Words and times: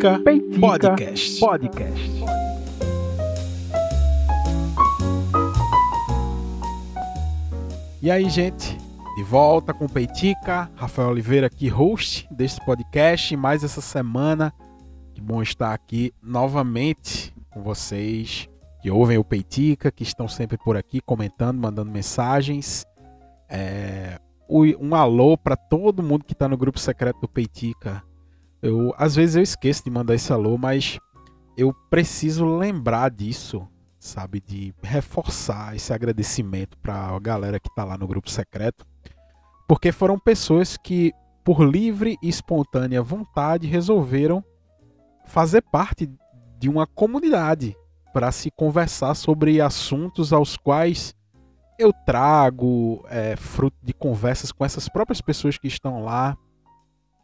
Peitica, 0.00 0.18
Peitica 0.20 0.60
Podcast. 0.60 1.40
Podcast. 1.40 2.10
E 8.00 8.10
aí, 8.10 8.30
gente? 8.30 8.78
De 9.16 9.22
volta 9.22 9.74
com 9.74 9.86
Peitica, 9.86 10.70
Rafael 10.74 11.10
Oliveira 11.10 11.48
aqui, 11.48 11.68
host 11.68 12.26
deste 12.30 12.64
podcast. 12.64 13.36
Mais 13.36 13.62
essa 13.62 13.82
semana, 13.82 14.54
que 15.12 15.20
bom 15.20 15.42
estar 15.42 15.74
aqui 15.74 16.14
novamente 16.22 17.34
com 17.50 17.62
vocês 17.62 18.48
que 18.80 18.90
ouvem 18.90 19.18
o 19.18 19.24
Peitica, 19.24 19.92
que 19.92 20.02
estão 20.02 20.26
sempre 20.26 20.56
por 20.56 20.78
aqui 20.78 21.02
comentando, 21.02 21.58
mandando 21.58 21.90
mensagens. 21.90 22.86
É, 23.50 24.18
um 24.48 24.94
alô 24.94 25.36
para 25.36 25.56
todo 25.56 26.02
mundo 26.02 26.24
que 26.24 26.32
está 26.32 26.48
no 26.48 26.56
grupo 26.56 26.78
secreto 26.78 27.20
do 27.20 27.28
Peitica. 27.28 28.02
Eu, 28.62 28.94
às 28.98 29.14
vezes 29.14 29.36
eu 29.36 29.42
esqueço 29.42 29.84
de 29.84 29.90
mandar 29.90 30.14
esse 30.14 30.32
alô, 30.32 30.58
mas 30.58 30.98
eu 31.56 31.74
preciso 31.88 32.44
lembrar 32.44 33.10
disso, 33.10 33.66
sabe? 33.98 34.40
De 34.40 34.74
reforçar 34.82 35.74
esse 35.74 35.92
agradecimento 35.92 36.76
para 36.78 36.94
a 36.94 37.18
galera 37.18 37.58
que 37.58 37.68
está 37.68 37.84
lá 37.84 37.96
no 37.96 38.06
grupo 38.06 38.30
secreto. 38.30 38.86
Porque 39.66 39.92
foram 39.92 40.18
pessoas 40.18 40.76
que, 40.76 41.12
por 41.44 41.62
livre 41.62 42.18
e 42.22 42.28
espontânea 42.28 43.02
vontade, 43.02 43.66
resolveram 43.66 44.44
fazer 45.26 45.62
parte 45.62 46.10
de 46.58 46.68
uma 46.68 46.86
comunidade 46.86 47.76
para 48.12 48.32
se 48.32 48.50
conversar 48.50 49.14
sobre 49.14 49.60
assuntos 49.60 50.32
aos 50.32 50.56
quais 50.56 51.14
eu 51.78 51.92
trago 52.04 53.02
é, 53.08 53.36
fruto 53.36 53.76
de 53.82 53.94
conversas 53.94 54.52
com 54.52 54.64
essas 54.64 54.88
próprias 54.88 55.20
pessoas 55.22 55.56
que 55.56 55.68
estão 55.68 56.04
lá. 56.04 56.36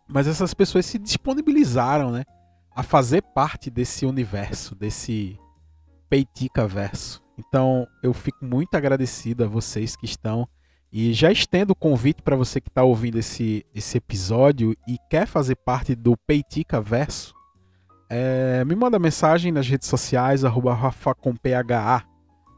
Mas 0.09 0.27
essas 0.27 0.55
pessoas 0.55 0.87
se 0.87 0.98
disponibilizaram, 0.98 2.10
né? 2.10 2.24
A 2.74 2.83
fazer 2.83 3.23
parte 3.23 3.71
desse 3.71 4.04
universo, 4.07 4.74
desse 4.74 5.38
Peitica 6.09 6.66
verso. 6.66 7.23
Então 7.38 7.87
eu 8.02 8.13
fico 8.13 8.45
muito 8.45 8.74
agradecido 8.74 9.45
a 9.45 9.48
vocês 9.48 9.96
que 9.96 10.04
estão. 10.04 10.48
E 10.93 11.13
já 11.13 11.32
estendo 11.32 11.73
o 11.73 11.76
convite 11.76 12.23
para 12.23 12.37
você 12.37 12.60
que 12.60 12.68
está 12.68 12.82
ouvindo 12.82 13.18
esse, 13.18 13.66
esse 13.74 13.98
episódio 13.98 14.74
e 14.87 14.96
quer 15.10 15.26
fazer 15.26 15.57
parte 15.57 15.95
do 15.95 16.16
Peitica 16.16 16.80
Verso. 16.80 17.35
É, 18.09 18.65
me 18.65 18.74
manda 18.76 18.98
mensagem 18.98 19.51
nas 19.51 19.68
redes 19.68 19.88
sociais, 19.88 20.45
arroba 20.45 20.73
Rafa 20.73 21.13
com 21.15 21.35
PHA 21.35 22.07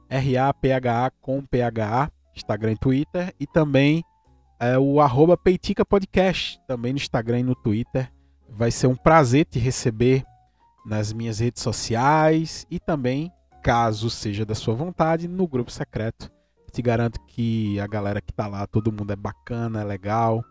R-A-P-H-A 0.08 1.10
com 1.20 1.44
P-H-A, 1.44 2.10
Instagram 2.34 2.72
e 2.72 2.78
Twitter, 2.78 3.34
e 3.38 3.46
também 3.46 4.02
é, 4.60 4.78
o 4.78 5.00
arroba 5.00 5.36
Peitica 5.36 5.84
Podcast, 5.84 6.60
também 6.66 6.92
no 6.92 6.98
Instagram 6.98 7.40
e 7.40 7.44
no 7.44 7.54
Twitter. 7.54 8.12
Vai 8.48 8.70
ser 8.70 8.86
um 8.86 8.96
prazer 8.96 9.44
te 9.44 9.58
receber 9.58 10.24
nas 10.84 11.12
minhas 11.12 11.38
redes 11.38 11.62
sociais 11.62 12.66
e 12.70 12.80
também, 12.80 13.30
caso 13.62 14.10
seja 14.10 14.44
da 14.44 14.54
sua 14.54 14.74
vontade, 14.74 15.28
no 15.28 15.46
grupo 15.46 15.70
secreto. 15.70 16.30
Te 16.72 16.82
garanto 16.82 17.20
que 17.26 17.78
a 17.78 17.86
galera 17.86 18.20
que 18.20 18.32
tá 18.32 18.46
lá, 18.46 18.66
todo 18.66 18.92
mundo 18.92 19.12
é 19.12 19.16
bacana, 19.16 19.80
é 19.80 19.84
legal, 19.84 20.42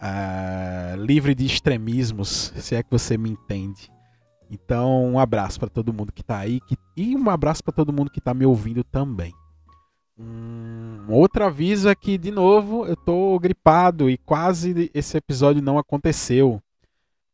é, 0.00 0.94
livre 0.96 1.34
de 1.34 1.46
extremismos, 1.46 2.52
se 2.56 2.74
é 2.74 2.82
que 2.82 2.90
você 2.90 3.16
me 3.16 3.30
entende. 3.30 3.90
Então, 4.50 5.04
um 5.04 5.18
abraço 5.18 5.58
para 5.58 5.68
todo 5.68 5.92
mundo 5.92 6.12
que 6.12 6.22
está 6.22 6.38
aí 6.38 6.60
que, 6.60 6.76
e 6.96 7.16
um 7.16 7.28
abraço 7.28 7.62
para 7.62 7.74
todo 7.74 7.92
mundo 7.92 8.10
que 8.10 8.18
está 8.18 8.32
me 8.32 8.46
ouvindo 8.46 8.82
também. 8.82 9.32
Um 10.18 11.12
outro 11.12 11.44
aviso 11.44 11.88
é 11.88 11.94
que, 11.94 12.18
de 12.18 12.30
novo, 12.30 12.84
eu 12.86 12.94
estou 12.94 13.38
gripado 13.38 14.10
e 14.10 14.18
quase 14.18 14.90
esse 14.92 15.16
episódio 15.16 15.62
não 15.62 15.78
aconteceu. 15.78 16.60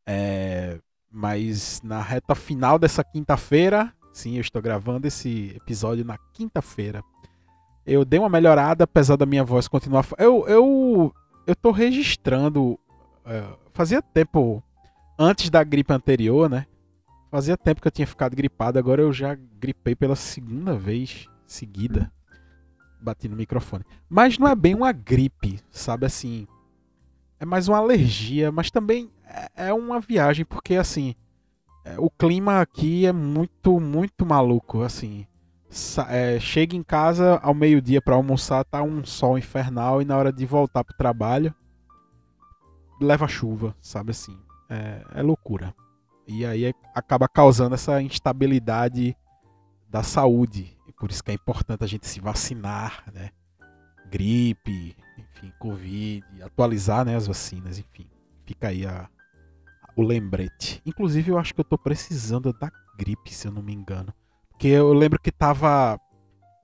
É, 0.06 0.78
mas 1.10 1.80
na 1.82 2.02
reta 2.02 2.34
final 2.34 2.78
dessa 2.78 3.02
quinta-feira, 3.02 3.92
sim, 4.12 4.34
eu 4.34 4.42
estou 4.42 4.60
gravando 4.60 5.06
esse 5.06 5.54
episódio 5.56 6.04
na 6.04 6.18
quinta-feira. 6.34 7.02
Eu 7.86 8.04
dei 8.04 8.18
uma 8.18 8.28
melhorada, 8.28 8.84
apesar 8.84 9.16
da 9.16 9.26
minha 9.26 9.44
voz 9.44 9.66
continuar. 9.66 10.06
Eu, 10.18 10.46
eu, 10.46 11.14
eu 11.46 11.56
tô 11.56 11.70
registrando. 11.70 12.78
É, 13.24 13.44
fazia 13.72 14.02
tempo 14.02 14.62
antes 15.18 15.48
da 15.48 15.64
gripe 15.64 15.92
anterior, 15.92 16.50
né? 16.50 16.66
Fazia 17.30 17.56
tempo 17.56 17.80
que 17.80 17.88
eu 17.88 17.92
tinha 17.92 18.06
ficado 18.06 18.36
gripado, 18.36 18.78
agora 18.78 19.02
eu 19.02 19.12
já 19.12 19.34
gripei 19.34 19.94
pela 19.94 20.14
segunda 20.14 20.76
vez 20.76 21.28
seguida. 21.46 22.12
Bati 23.04 23.28
no 23.28 23.36
microfone. 23.36 23.84
Mas 24.08 24.38
não 24.38 24.48
é 24.48 24.54
bem 24.54 24.74
uma 24.74 24.92
gripe, 24.92 25.60
sabe 25.70 26.06
assim? 26.06 26.46
É 27.38 27.44
mais 27.44 27.68
uma 27.68 27.78
alergia, 27.78 28.50
mas 28.50 28.70
também 28.70 29.10
é, 29.26 29.68
é 29.68 29.72
uma 29.74 30.00
viagem, 30.00 30.44
porque 30.44 30.76
assim, 30.76 31.14
é, 31.84 31.96
o 31.98 32.08
clima 32.08 32.60
aqui 32.60 33.06
é 33.06 33.12
muito, 33.12 33.78
muito 33.78 34.24
maluco, 34.24 34.82
assim. 34.82 35.26
É, 36.08 36.38
chega 36.38 36.76
em 36.76 36.82
casa 36.82 37.38
ao 37.42 37.52
meio-dia 37.52 38.00
para 38.00 38.14
almoçar, 38.14 38.64
tá 38.64 38.82
um 38.82 39.04
sol 39.04 39.36
infernal 39.36 40.00
e 40.00 40.04
na 40.04 40.16
hora 40.16 40.32
de 40.32 40.46
voltar 40.46 40.84
pro 40.84 40.96
trabalho 40.96 41.54
leva 43.00 43.26
chuva, 43.28 43.74
sabe 43.80 44.12
assim? 44.12 44.38
É, 44.70 45.02
é 45.16 45.22
loucura. 45.22 45.74
E 46.26 46.46
aí 46.46 46.64
é, 46.64 46.72
acaba 46.94 47.28
causando 47.28 47.74
essa 47.74 48.00
instabilidade 48.00 49.16
da 49.94 50.02
saúde. 50.02 50.76
E 50.88 50.92
por 50.92 51.08
isso 51.08 51.22
que 51.22 51.30
é 51.30 51.34
importante 51.34 51.84
a 51.84 51.86
gente 51.86 52.04
se 52.08 52.18
vacinar, 52.18 53.04
né? 53.14 53.30
Gripe, 54.10 54.96
enfim, 55.16 55.52
Covid, 55.60 56.24
atualizar 56.42 57.04
né, 57.04 57.14
as 57.14 57.28
vacinas, 57.28 57.78
enfim. 57.78 58.08
Fica 58.44 58.68
aí 58.68 58.84
a, 58.84 59.08
o 59.94 60.02
lembrete. 60.02 60.82
Inclusive, 60.84 61.30
eu 61.30 61.38
acho 61.38 61.54
que 61.54 61.60
eu 61.60 61.64
tô 61.64 61.78
precisando 61.78 62.52
da 62.52 62.72
gripe, 62.98 63.32
se 63.32 63.46
eu 63.46 63.52
não 63.52 63.62
me 63.62 63.72
engano. 63.72 64.12
Porque 64.50 64.66
eu 64.66 64.92
lembro 64.92 65.20
que 65.20 65.30
tava 65.30 65.96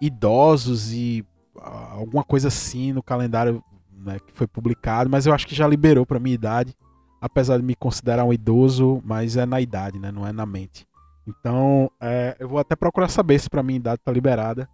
idosos 0.01 0.93
e 0.93 1.25
alguma 1.55 2.25
coisa 2.25 2.49
assim 2.49 2.93
no 2.93 3.03
calendário 3.03 3.63
né, 3.93 4.19
que 4.19 4.33
foi 4.33 4.49
publicado, 4.49 5.09
mas 5.09 5.25
eu 5.25 5.33
acho 5.33 5.47
que 5.47 5.55
já 5.55 5.69
liberou 5.69 6.05
para 6.05 6.19
minha 6.19 6.35
idade 6.35 6.77
apesar 7.21 7.59
de 7.59 7.63
me 7.63 7.75
considerar 7.75 8.25
um 8.25 8.33
idoso, 8.33 9.01
mas 9.05 9.37
é 9.37 9.45
na 9.45 9.61
idade, 9.61 9.99
né? 9.99 10.11
Não 10.11 10.27
é 10.27 10.33
na 10.33 10.47
mente. 10.47 10.87
Então, 11.31 11.91
é, 12.01 12.37
eu 12.41 12.49
vou 12.49 12.59
até 12.59 12.75
procurar 12.75 13.09
saber 13.09 13.39
se 13.39 13.49
para 13.49 13.63
minha 13.63 13.77
idade 13.77 14.03
tá 14.05 14.11
liberada 14.11 14.69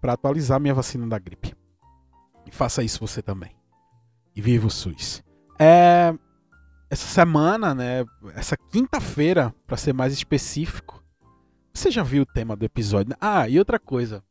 para 0.00 0.12
atualizar 0.12 0.60
minha 0.60 0.74
vacina 0.74 1.06
da 1.06 1.18
gripe. 1.18 1.54
E 2.46 2.50
faça 2.50 2.82
isso 2.82 3.00
você 3.00 3.20
também. 3.20 3.50
E 4.34 4.40
viva 4.40 4.66
o 4.66 4.70
SUS. 4.70 5.22
É, 5.58 6.14
essa 6.88 7.06
semana, 7.06 7.74
né? 7.74 8.04
Essa 8.34 8.56
quinta-feira, 8.56 9.54
para 9.66 9.76
ser 9.76 9.92
mais 9.92 10.12
específico, 10.12 11.02
você 11.72 11.90
já 11.90 12.02
viu 12.02 12.22
o 12.22 12.26
tema 12.26 12.56
do 12.56 12.64
episódio? 12.64 13.14
Ah, 13.20 13.48
e 13.48 13.58
outra 13.58 13.78
coisa. 13.78 14.22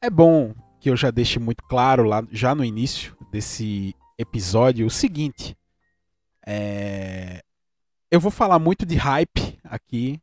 É 0.00 0.08
bom 0.08 0.54
que 0.80 0.88
eu 0.88 0.96
já 0.96 1.10
deixe 1.10 1.38
muito 1.38 1.62
claro 1.64 2.04
lá, 2.04 2.24
já 2.30 2.54
no 2.54 2.64
início 2.64 3.16
desse 3.30 3.94
episódio, 4.16 4.86
o 4.86 4.90
seguinte: 4.90 5.56
é... 6.46 7.42
Eu 8.10 8.18
vou 8.18 8.30
falar 8.30 8.58
muito 8.58 8.84
de 8.86 8.96
hype 8.96 9.58
aqui. 9.62 10.20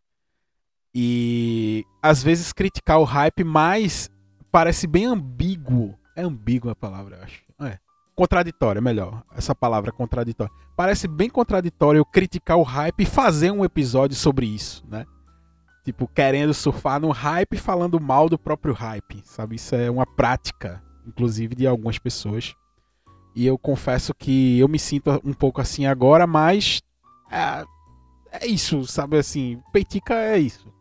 E 0.93 1.85
às 2.01 2.23
vezes 2.23 2.53
criticar 2.53 2.99
o 2.99 3.03
hype, 3.03 3.43
mas 3.43 4.09
parece 4.51 4.87
bem 4.87 5.05
ambíguo. 5.05 5.97
É 6.15 6.23
ambíguo 6.23 6.69
a 6.69 6.75
palavra, 6.75 7.17
eu 7.17 7.23
acho. 7.23 7.43
É. 7.61 7.77
Contraditório, 8.15 8.79
é 8.79 8.81
melhor. 8.81 9.23
Essa 9.35 9.53
palavra 9.53 9.91
contraditória. 9.91 10.51
Parece 10.75 11.07
bem 11.07 11.29
contraditório 11.29 11.99
eu 11.99 12.05
criticar 12.05 12.57
o 12.57 12.63
hype 12.63 13.01
e 13.01 13.05
fazer 13.05 13.51
um 13.51 13.63
episódio 13.63 14.15
sobre 14.15 14.47
isso, 14.47 14.83
né? 14.89 15.05
Tipo, 15.85 16.07
querendo 16.07 16.53
surfar 16.53 16.99
no 16.99 17.11
hype 17.11 17.57
falando 17.57 17.99
mal 17.99 18.27
do 18.27 18.37
próprio 18.37 18.73
hype, 18.73 19.21
sabe? 19.23 19.55
Isso 19.55 19.75
é 19.75 19.89
uma 19.89 20.05
prática, 20.05 20.83
inclusive, 21.05 21.55
de 21.55 21.67
algumas 21.67 21.99
pessoas. 21.99 22.55
E 23.35 23.45
eu 23.45 23.57
confesso 23.57 24.13
que 24.15 24.57
eu 24.57 24.67
me 24.67 24.79
sinto 24.79 25.21
um 25.23 25.33
pouco 25.33 25.61
assim 25.61 25.85
agora, 25.85 26.25
mas 26.25 26.81
é, 27.31 27.63
é 28.31 28.47
isso, 28.47 28.83
sabe 28.85 29.17
assim, 29.17 29.61
Peitica 29.71 30.15
é 30.15 30.39
isso. 30.39 30.73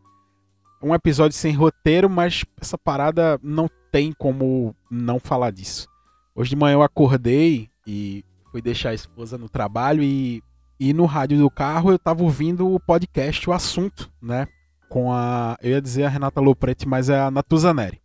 Um 0.82 0.94
episódio 0.94 1.36
sem 1.36 1.52
roteiro, 1.52 2.08
mas 2.08 2.44
essa 2.60 2.76
parada 2.76 3.38
não 3.42 3.68
tem 3.90 4.12
como 4.12 4.74
não 4.90 5.18
falar 5.18 5.50
disso. 5.50 5.88
Hoje 6.34 6.50
de 6.50 6.56
manhã 6.56 6.74
eu 6.74 6.82
acordei 6.82 7.70
e 7.86 8.24
fui 8.50 8.60
deixar 8.60 8.90
a 8.90 8.94
esposa 8.94 9.38
no 9.38 9.48
trabalho 9.48 10.02
e, 10.02 10.42
e 10.78 10.92
no 10.92 11.06
rádio 11.06 11.38
do 11.38 11.50
carro 11.50 11.90
eu 11.90 11.98
tava 11.98 12.22
ouvindo 12.22 12.72
o 12.72 12.78
podcast, 12.78 13.48
o 13.48 13.52
assunto, 13.52 14.12
né? 14.20 14.46
Com 14.88 15.12
a. 15.12 15.56
Eu 15.62 15.70
ia 15.70 15.80
dizer 15.80 16.04
a 16.04 16.08
Renata 16.08 16.40
Lopretti, 16.40 16.86
mas 16.86 17.08
é 17.08 17.18
a 17.18 17.30
Natuza 17.30 17.72
Neri. 17.74 18.00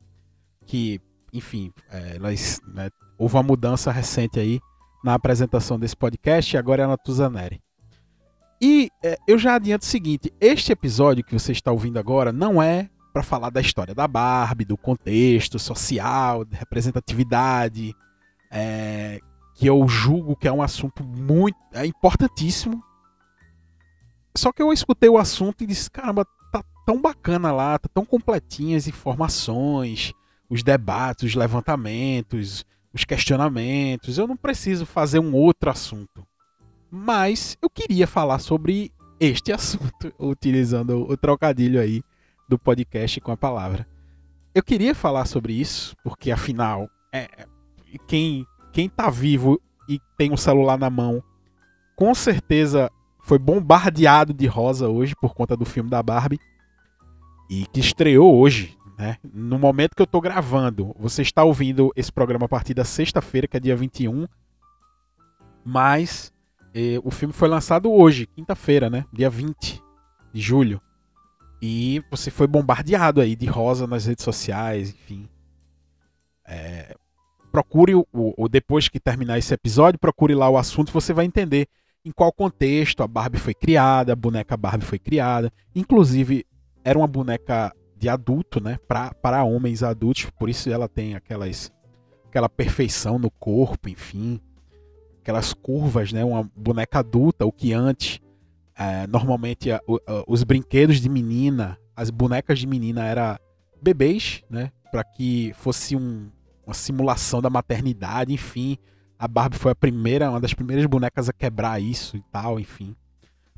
Que, 0.66 1.00
enfim, 1.34 1.72
é, 1.90 2.18
né, 2.20 2.90
houve 3.18 3.36
uma 3.36 3.44
mudança 3.44 3.92
recente 3.92 4.40
aí 4.40 4.60
na 5.04 5.14
apresentação 5.14 5.80
desse 5.80 5.96
podcast 5.96 6.56
e 6.56 6.58
agora 6.58 6.84
é 6.84 6.86
a 6.86 6.88
Natuzaneri. 6.88 7.62
E 8.62 8.92
é, 9.04 9.18
eu 9.28 9.40
já 9.40 9.56
adianto 9.56 9.84
o 9.84 9.90
seguinte: 9.90 10.32
este 10.40 10.72
episódio 10.72 11.24
que 11.24 11.34
você 11.34 11.52
está 11.52 11.72
ouvindo 11.72 11.98
agora 11.98 12.32
não 12.32 12.62
é 12.62 12.90
para 13.12 13.24
falar 13.24 13.50
da 13.50 13.60
história 13.60 13.96
da 13.96 14.08
Barbie, 14.08 14.64
do 14.64 14.78
contexto 14.78 15.58
social, 15.58 16.46
de 16.46 16.56
representatividade, 16.56 17.94
é, 18.52 19.20
que 19.56 19.66
eu 19.66 19.86
julgo 19.88 20.36
que 20.36 20.48
é 20.48 20.52
um 20.52 20.62
assunto 20.62 21.04
muito 21.04 21.58
é 21.74 21.86
importantíssimo. 21.86 22.82
Só 24.38 24.52
que 24.52 24.62
eu 24.62 24.72
escutei 24.72 25.10
o 25.10 25.18
assunto 25.18 25.64
e 25.64 25.68
disse: 25.68 25.90
caramba, 25.90 26.24
tá 26.52 26.64
tão 26.86 27.02
bacana 27.02 27.52
lá, 27.52 27.80
tá 27.80 27.90
tão 27.92 28.06
completinhas 28.06 28.84
as 28.84 28.88
informações, 28.88 30.14
os 30.48 30.62
debates, 30.62 31.30
os 31.30 31.36
levantamentos, 31.36 32.64
os 32.94 33.04
questionamentos. 33.04 34.20
Eu 34.20 34.28
não 34.28 34.38
preciso 34.38 34.86
fazer 34.86 35.20
um 35.20 35.34
outro 35.34 35.70
assunto. 35.70 36.26
Mas 36.92 37.58
eu 37.62 37.70
queria 37.70 38.06
falar 38.06 38.40
sobre 38.40 38.92
este 39.20 39.52
assunto, 39.54 40.14
utilizando 40.20 41.10
o 41.10 41.16
trocadilho 41.16 41.80
aí 41.80 42.04
do 42.50 42.60
podcast 42.60 43.22
com 43.22 43.32
a 43.32 43.38
palavra. 43.38 43.88
Eu 44.54 44.62
queria 44.62 44.94
falar 44.94 45.26
sobre 45.26 45.54
isso, 45.54 45.96
porque 46.04 46.30
afinal, 46.30 46.90
é, 47.14 47.48
quem, 48.06 48.46
quem 48.74 48.90
tá 48.90 49.10
vivo 49.10 49.62
e 49.88 50.00
tem 50.18 50.32
um 50.32 50.38
celular 50.38 50.78
na 50.78 50.90
mão, 50.90 51.24
com 51.96 52.14
certeza 52.14 52.92
foi 53.22 53.40
bombardeado 53.40 54.34
de 54.34 54.48
rosa 54.48 54.90
hoje 54.90 55.16
por 55.16 55.34
conta 55.34 55.56
do 55.56 55.64
filme 55.64 55.90
da 55.90 56.04
Barbie. 56.04 56.40
E 57.50 57.66
que 57.68 57.80
estreou 57.80 58.38
hoje, 58.38 58.78
né? 58.98 59.18
No 59.34 59.60
momento 59.60 59.96
que 59.96 60.02
eu 60.02 60.08
tô 60.08 60.20
gravando. 60.20 60.96
Você 61.00 61.22
está 61.22 61.44
ouvindo 61.44 61.92
esse 61.96 62.12
programa 62.12 62.46
a 62.46 62.50
partir 62.50 62.74
da 62.74 62.84
sexta-feira, 62.84 63.48
que 63.48 63.58
é 63.58 63.60
dia 63.60 63.76
21. 63.76 64.26
Mas 65.64 66.31
eh, 66.74 67.00
o 67.04 67.12
filme 67.12 67.34
foi 67.34 67.48
lançado 67.48 67.92
hoje, 67.92 68.26
quinta-feira, 68.26 68.90
né? 68.90 69.06
Dia 69.12 69.30
20 69.30 69.82
de 70.34 70.42
julho. 70.42 70.82
E 71.62 72.04
você 72.10 72.32
foi 72.32 72.48
bombardeado 72.48 73.22
aí 73.22 73.36
de 73.36 73.46
rosa 73.46 73.86
nas 73.86 74.06
redes 74.06 74.24
sociais, 74.24 74.90
enfim. 74.90 75.30
É, 76.48 76.96
procure 77.52 77.94
o, 77.94 78.06
o, 78.12 78.50
depois 78.50 78.88
que 78.88 79.00
terminar 79.00 79.38
esse 79.38 79.54
episódio, 79.54 80.00
procure 80.00 80.34
lá 80.34 80.50
o 80.50 80.58
assunto, 80.58 80.92
você 80.92 81.14
vai 81.14 81.26
entender 81.26 81.68
em 82.04 82.12
qual 82.12 82.32
contexto 82.32 83.04
a 83.04 83.08
Barbie 83.08 83.38
foi 83.38 83.54
criada, 83.54 84.14
a 84.14 84.16
boneca 84.16 84.58
Barbie 84.58 84.86
foi 84.86 84.98
criada. 84.98 85.54
Inclusive, 85.76 86.46
era 86.84 86.98
uma 86.98 87.08
boneca 87.08 87.72
de 87.96 88.10
adulto, 88.10 88.60
né? 88.60 88.80
Para 88.88 89.44
homens 89.44 89.84
adultos, 89.84 90.28
por 90.32 90.50
isso 90.50 90.70
ela 90.70 90.88
tem 90.88 91.14
aquelas 91.14 91.72
aquela 92.28 92.50
perfeição 92.50 93.20
no 93.20 93.30
corpo, 93.30 93.90
enfim, 93.90 94.40
aquelas 95.22 95.54
curvas, 95.54 96.12
né? 96.12 96.24
Uma 96.26 96.50
boneca 96.56 97.00
adulta, 97.00 97.46
o 97.46 97.52
que 97.52 97.74
antes 97.74 98.20
é, 98.76 99.06
normalmente 99.08 99.72
a, 99.72 99.78
a, 99.78 100.24
os 100.28 100.44
brinquedos 100.44 101.00
de 101.00 101.08
menina, 101.08 101.78
as 101.96 102.10
bonecas 102.10 102.60
de 102.60 102.66
menina 102.66 103.06
era 103.06 103.40
bebês, 103.82 104.44
né? 104.50 104.72
Para 104.92 105.04
que 105.04 105.54
fosse 105.56 105.96
um, 105.96 106.30
uma 106.66 106.74
simulação 106.74 107.42
da 107.42 107.50
maternidade, 107.50 108.34
enfim. 108.34 108.78
A 109.18 109.28
Barbie 109.28 109.58
foi 109.58 109.72
a 109.72 109.76
primeira, 109.76 110.30
uma 110.30 110.40
das 110.40 110.54
primeiras 110.54 110.86
bonecas 110.86 111.30
a 111.30 111.34
quebrar 111.34 111.80
isso 111.80 112.18
e 112.18 112.22
tal, 112.32 112.60
enfim. 112.60 112.96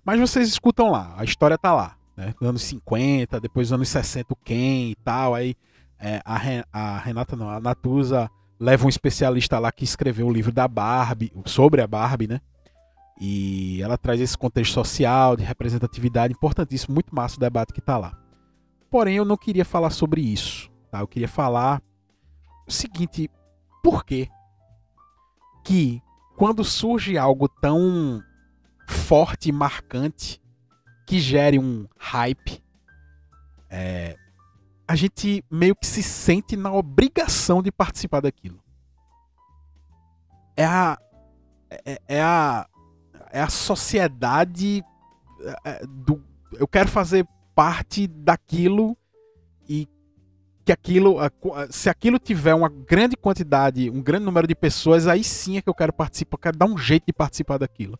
Mas 0.03 0.19
vocês 0.19 0.49
escutam 0.49 0.91
lá, 0.91 1.13
a 1.17 1.23
história 1.23 1.57
tá 1.57 1.73
lá, 1.73 1.95
né? 2.17 2.33
Nos 2.39 2.49
anos 2.49 2.63
50, 2.63 3.39
depois 3.39 3.69
nos 3.69 3.77
anos 3.77 3.89
60 3.89 4.33
o 4.33 4.35
Ken 4.35 4.91
e 4.91 4.95
tal, 5.03 5.33
aí 5.33 5.55
é, 5.97 6.21
a, 6.25 6.35
a, 6.73 6.97
Renata 6.99 7.37
não, 7.37 7.49
a 7.49 7.61
Natuza 7.61 8.29
leva 8.63 8.85
um 8.85 8.89
especialista 8.89 9.59
lá 9.59 9.71
que 9.71 9.83
escreveu 9.83 10.27
o 10.27 10.31
livro 10.31 10.51
da 10.51 10.67
Barbie, 10.67 11.33
sobre 11.45 11.81
a 11.81 11.87
Barbie, 11.87 12.27
né? 12.27 12.41
E 13.19 13.81
ela 13.81 13.97
traz 13.97 14.19
esse 14.19 14.37
contexto 14.37 14.73
social, 14.73 15.35
de 15.35 15.43
representatividade 15.43 16.33
importantíssimo, 16.33 16.93
muito 16.93 17.13
massa 17.13 17.37
o 17.37 17.39
debate 17.39 17.73
que 17.73 17.79
está 17.79 17.97
lá. 17.97 18.17
Porém, 18.89 19.15
eu 19.15 19.25
não 19.25 19.37
queria 19.37 19.65
falar 19.65 19.89
sobre 19.89 20.21
isso, 20.21 20.71
tá? 20.89 20.99
Eu 20.99 21.07
queria 21.07 21.27
falar 21.27 21.81
o 22.67 22.71
seguinte, 22.71 23.29
por 23.83 24.05
quê? 24.05 24.29
que 25.63 26.01
quando 26.35 26.63
surge 26.63 27.17
algo 27.17 27.47
tão 27.47 28.21
forte 28.87 29.49
e 29.49 29.51
marcante 29.51 30.41
que 31.07 31.19
gere 31.19 31.57
um 31.57 31.87
hype, 31.97 32.61
é, 33.69 34.17
a 34.87 34.95
gente 34.95 35.43
meio 35.49 35.75
que 35.75 35.87
se 35.87 36.03
sente 36.03 36.55
na 36.55 36.71
obrigação 36.71 37.61
de 37.61 37.71
participar 37.71 38.21
daquilo. 38.21 38.61
É 40.55 40.65
a, 40.65 40.97
é, 41.69 42.01
é 42.07 42.21
a, 42.21 42.67
é 43.31 43.41
a 43.41 43.49
sociedade 43.49 44.83
é, 45.65 45.85
do. 45.85 46.21
Eu 46.53 46.67
quero 46.67 46.89
fazer 46.89 47.27
parte 47.55 48.07
daquilo 48.07 48.95
e 49.67 49.87
que 50.65 50.71
aquilo, 50.71 51.17
se 51.69 51.89
aquilo 51.89 52.17
tiver 52.17 52.53
uma 52.53 52.69
grande 52.69 53.17
quantidade, 53.17 53.89
um 53.89 54.01
grande 54.01 54.25
número 54.25 54.47
de 54.47 54.55
pessoas, 54.55 55.07
aí 55.07 55.23
sim 55.23 55.57
é 55.57 55.61
que 55.61 55.69
eu 55.69 55.73
quero 55.73 55.91
participar, 55.91 56.35
eu 56.35 56.39
quero 56.39 56.57
dar 56.57 56.65
um 56.65 56.77
jeito 56.77 57.05
de 57.07 57.13
participar 57.13 57.57
daquilo. 57.57 57.99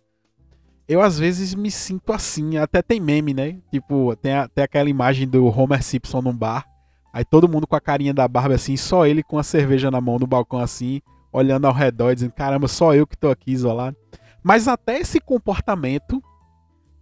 Eu 0.88 1.02
às 1.02 1.18
vezes 1.18 1.56
me 1.56 1.72
sinto 1.72 2.14
assim, 2.14 2.58
até 2.58 2.82
tem 2.82 3.00
meme, 3.00 3.34
né? 3.34 3.58
Tipo, 3.72 4.16
tem, 4.16 4.34
a, 4.34 4.48
tem 4.48 4.64
aquela 4.64 4.90
imagem 4.90 5.28
do 5.28 5.46
Homer 5.46 5.82
Simpson 5.82 6.22
num 6.22 6.36
bar, 6.36 6.66
aí 7.14 7.24
todo 7.24 7.48
mundo 7.48 7.68
com 7.68 7.76
a 7.76 7.82
carinha 7.82 8.14
da 8.14 8.28
barba 8.28 8.56
assim, 8.56 8.76
só 8.76 9.06
ele 9.06 9.22
com 9.22 9.38
a 9.38 9.44
cerveja 9.44 9.92
na 9.92 10.02
mão 10.02 10.18
no 10.18 10.26
balcão 10.26 10.60
assim, 10.60 11.00
olhando 11.32 11.66
ao 11.66 11.74
redor, 11.74 12.16
dizendo, 12.16 12.34
caramba, 12.34 12.68
só 12.68 12.94
eu 12.94 13.06
que 13.06 13.16
tô 13.16 13.30
aqui 13.30 13.52
isolado. 13.52 13.96
Mas 14.44 14.68
até 14.68 15.00
esse 15.00 15.20
comportamento 15.20 16.22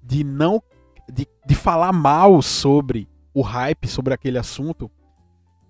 de 0.03 0.23
não. 0.23 0.61
de, 1.11 1.25
de 1.47 1.55
falar 1.55 1.93
mal 1.93 2.41
sobre 2.41 3.07
o 3.33 3.41
hype, 3.41 3.87
sobre 3.87 4.13
aquele 4.13 4.37
assunto, 4.37 4.91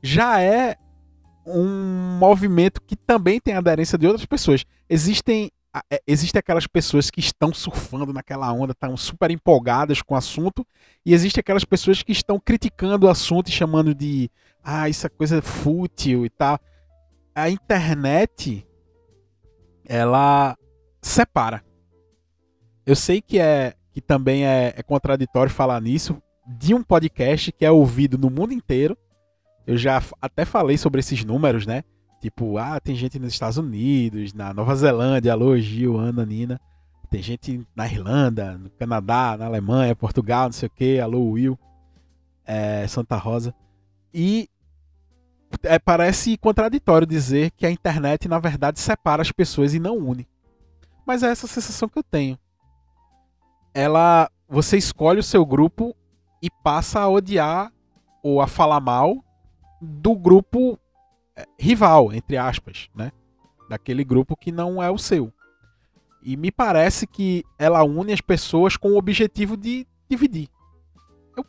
já 0.01 0.41
é 0.41 0.75
um 1.45 2.17
movimento 2.19 2.81
que 2.81 2.95
também 2.95 3.39
tem 3.39 3.53
aderência 3.55 3.97
de 3.97 4.07
outras 4.07 4.25
pessoas. 4.25 4.65
Existem 4.89 5.51
é, 5.89 6.01
existem 6.05 6.39
aquelas 6.39 6.67
pessoas 6.67 7.09
que 7.09 7.19
estão 7.19 7.53
surfando 7.53 8.11
naquela 8.11 8.51
onda, 8.51 8.73
estão 8.73 8.95
super 8.97 9.31
empolgadas 9.31 10.01
com 10.01 10.13
o 10.13 10.17
assunto, 10.17 10.65
e 11.05 11.13
existem 11.13 11.39
aquelas 11.39 11.63
pessoas 11.63 12.03
que 12.03 12.11
estão 12.11 12.39
criticando 12.39 13.07
o 13.07 13.09
assunto 13.09 13.49
e 13.49 13.51
chamando 13.51 13.95
de 13.95 14.29
ah, 14.63 14.89
isso 14.89 15.05
é 15.05 15.09
coisa 15.09 15.41
fútil 15.41 16.25
e 16.25 16.29
tal. 16.29 16.59
A 17.33 17.49
internet 17.49 18.67
ela 19.85 20.57
separa. 21.01 21.63
Eu 22.85 22.95
sei 22.95 23.21
que 23.21 23.39
é 23.39 23.73
que 23.93 24.01
também 24.01 24.45
é, 24.45 24.73
é 24.75 24.83
contraditório 24.83 25.51
falar 25.51 25.81
nisso 25.81 26.21
de 26.47 26.73
um 26.73 26.81
podcast 26.81 27.51
que 27.51 27.65
é 27.65 27.71
ouvido 27.71 28.17
no 28.17 28.29
mundo 28.29 28.53
inteiro 28.53 28.97
eu 29.65 29.77
já 29.77 30.01
até 30.21 30.45
falei 30.45 30.77
sobre 30.77 30.99
esses 30.99 31.23
números, 31.23 31.65
né? 31.65 31.83
Tipo, 32.21 32.59
ah, 32.59 32.79
tem 32.79 32.95
gente 32.95 33.17
nos 33.17 33.33
Estados 33.33 33.57
Unidos, 33.57 34.31
na 34.31 34.53
Nova 34.53 34.75
Zelândia, 34.75 35.33
alô, 35.33 35.57
Gil, 35.57 35.97
Ana, 35.97 36.23
Nina. 36.23 36.61
Tem 37.09 37.21
gente 37.21 37.67
na 37.75 37.87
Irlanda, 37.87 38.59
no 38.59 38.69
Canadá, 38.69 39.35
na 39.37 39.47
Alemanha, 39.47 39.95
Portugal, 39.95 40.45
não 40.45 40.51
sei 40.51 40.67
o 40.67 40.71
que, 40.71 40.99
alô, 40.99 41.31
Will, 41.31 41.57
é, 42.45 42.87
Santa 42.87 43.17
Rosa. 43.17 43.55
E 44.13 44.47
é, 45.63 45.79
parece 45.79 46.37
contraditório 46.37 47.07
dizer 47.07 47.49
que 47.57 47.65
a 47.65 47.71
internet, 47.71 48.27
na 48.27 48.37
verdade, 48.37 48.79
separa 48.79 49.23
as 49.23 49.31
pessoas 49.31 49.73
e 49.73 49.79
não 49.79 49.97
une. 49.97 50.27
Mas 51.05 51.23
é 51.23 51.31
essa 51.31 51.47
sensação 51.47 51.89
que 51.89 51.97
eu 51.97 52.03
tenho. 52.03 52.37
Ela. 53.73 54.29
Você 54.47 54.77
escolhe 54.77 55.19
o 55.19 55.23
seu 55.23 55.45
grupo 55.45 55.95
e 56.41 56.49
passa 56.49 56.99
a 56.99 57.09
odiar 57.09 57.71
ou 58.21 58.41
a 58.41 58.47
falar 58.47 58.81
mal 58.81 59.23
do 59.81 60.13
grupo 60.13 60.77
rival, 61.59 62.13
entre 62.13 62.37
aspas, 62.37 62.89
né? 62.95 63.11
Daquele 63.69 64.03
grupo 64.03 64.35
que 64.35 64.51
não 64.51 64.81
é 64.81 64.89
o 64.89 64.97
seu. 64.97 65.31
E 66.21 66.37
me 66.37 66.51
parece 66.51 67.07
que 67.07 67.43
ela 67.57 67.83
une 67.83 68.13
as 68.13 68.21
pessoas 68.21 68.77
com 68.77 68.91
o 68.91 68.97
objetivo 68.97 69.57
de 69.57 69.87
dividir. 70.09 70.49
Eu 71.35 71.45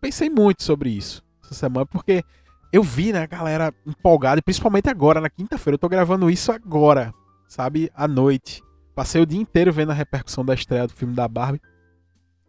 pensei 0.00 0.30
muito 0.30 0.62
sobre 0.62 0.90
isso 0.90 1.22
essa 1.44 1.54
semana, 1.54 1.84
porque 1.84 2.24
eu 2.72 2.82
vi, 2.82 3.12
né, 3.12 3.22
a 3.22 3.26
galera 3.26 3.74
empolgada, 3.86 4.42
principalmente 4.42 4.88
agora, 4.88 5.20
na 5.20 5.30
quinta-feira. 5.30 5.74
Eu 5.74 5.78
tô 5.78 5.88
gravando 5.88 6.30
isso 6.30 6.50
agora, 6.50 7.12
sabe? 7.46 7.90
À 7.94 8.08
noite. 8.08 8.62
Passei 8.94 9.20
o 9.20 9.26
dia 9.26 9.40
inteiro 9.40 9.72
vendo 9.72 9.90
a 9.90 9.94
repercussão 9.94 10.44
da 10.44 10.54
estreia 10.54 10.86
do 10.86 10.92
filme 10.92 11.14
da 11.14 11.28
Barbie. 11.28 11.60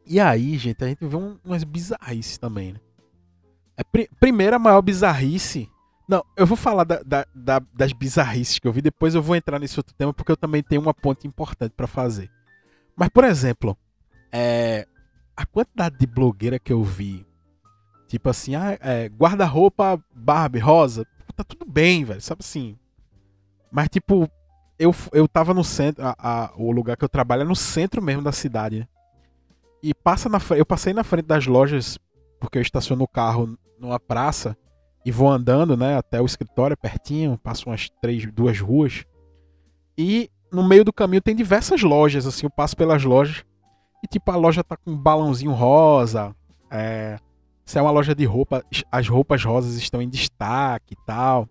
E 0.06 0.20
aí, 0.20 0.58
gente, 0.58 0.84
a 0.84 0.88
gente 0.88 1.06
vê 1.06 1.16
um, 1.16 1.38
umas 1.44 1.64
bizarrices 1.64 2.38
também, 2.38 2.74
né? 2.74 2.80
É, 3.76 3.84
pr 3.84 4.08
primeira 4.20 4.58
maior 4.58 4.82
bizarrice. 4.82 5.70
Não, 6.08 6.24
eu 6.38 6.46
vou 6.46 6.56
falar 6.56 6.84
da, 6.84 7.02
da, 7.04 7.26
da, 7.34 7.60
das 7.74 7.92
bizarrices 7.92 8.60
que 8.60 8.68
eu 8.68 8.72
vi, 8.72 8.82
depois 8.82 9.16
eu 9.16 9.22
vou 9.22 9.36
entrar 9.36 9.60
nesse 9.60 9.80
outro 9.80 9.94
tema, 9.96 10.14
porque 10.14 10.32
eu 10.32 10.38
também 10.38 10.62
tenho 10.62 10.82
uma 10.82 10.94
ponte 10.94 11.28
importante 11.28 11.74
para 11.76 11.88
fazer. 11.88 12.30
Mas, 12.96 13.10
por 13.10 13.24
exemplo, 13.24 13.76
é, 14.32 14.88
a 15.36 15.46
quantidade 15.46 15.98
de 15.98 16.06
blogueira 16.06 16.60
que 16.60 16.72
eu 16.72 16.84
vi, 16.84 17.26
tipo 18.08 18.30
assim, 18.30 18.56
ah, 18.56 18.78
é, 18.80 19.08
guarda-roupa 19.08 20.00
Barbie 20.14 20.60
rosa, 20.60 21.06
tá 21.36 21.44
tudo 21.44 21.66
bem, 21.66 22.06
velho, 22.06 22.22
sabe 22.22 22.42
assim. 22.42 22.78
Mas, 23.72 23.90
tipo, 23.90 24.30
eu, 24.78 24.94
eu 25.12 25.28
tava 25.28 25.56
no 25.56 25.64
centro, 25.64 26.06
a, 26.06 26.16
a, 26.18 26.52
o 26.56 26.72
lugar 26.72 26.96
que 26.98 27.04
eu 27.04 27.10
trabalho 27.10 27.42
é 27.42 27.46
no 27.46 27.56
centro 27.56 28.02
mesmo 28.02 28.22
da 28.22 28.32
cidade, 28.32 28.80
né? 28.80 28.88
E 29.82 29.94
passa 29.94 30.30
na, 30.30 30.40
eu 30.56 30.66
passei 30.66 30.94
na 30.94 31.04
frente 31.04 31.26
das 31.26 31.46
lojas, 31.48 31.98
porque 32.40 32.58
eu 32.58 32.62
estaciono 32.62 33.04
o 33.04 33.08
carro 33.08 33.58
numa 33.80 34.00
praça 34.00 34.56
e 35.06 35.12
vou 35.12 35.30
andando, 35.30 35.78
né, 35.78 35.96
até 35.98 36.20
o 36.20 36.26
escritório 36.26 36.76
pertinho, 36.76 37.38
passo 37.38 37.70
umas 37.70 37.90
três, 38.02 38.26
duas 38.34 38.60
ruas. 38.60 39.06
E 39.96 40.32
no 40.52 40.68
meio 40.68 40.84
do 40.84 40.92
caminho 40.92 41.22
tem 41.22 41.36
diversas 41.36 41.84
lojas, 41.84 42.26
assim, 42.26 42.48
eu 42.48 42.50
passo 42.50 42.76
pelas 42.76 43.04
lojas 43.04 43.46
E 44.04 44.08
tipo, 44.08 44.32
a 44.32 44.36
loja 44.36 44.64
tá 44.64 44.76
com 44.76 44.92
um 44.92 44.98
balãozinho 44.98 45.52
rosa. 45.52 46.36
É, 46.72 47.18
se 47.64 47.78
é 47.78 47.82
uma 47.82 47.92
loja 47.92 48.16
de 48.16 48.26
roupa, 48.26 48.64
as 48.92 49.08
roupas 49.08 49.44
rosas 49.44 49.76
estão 49.76 50.02
em 50.02 50.10
destaque 50.10 50.94
e 50.94 51.06
tal. 51.06 51.48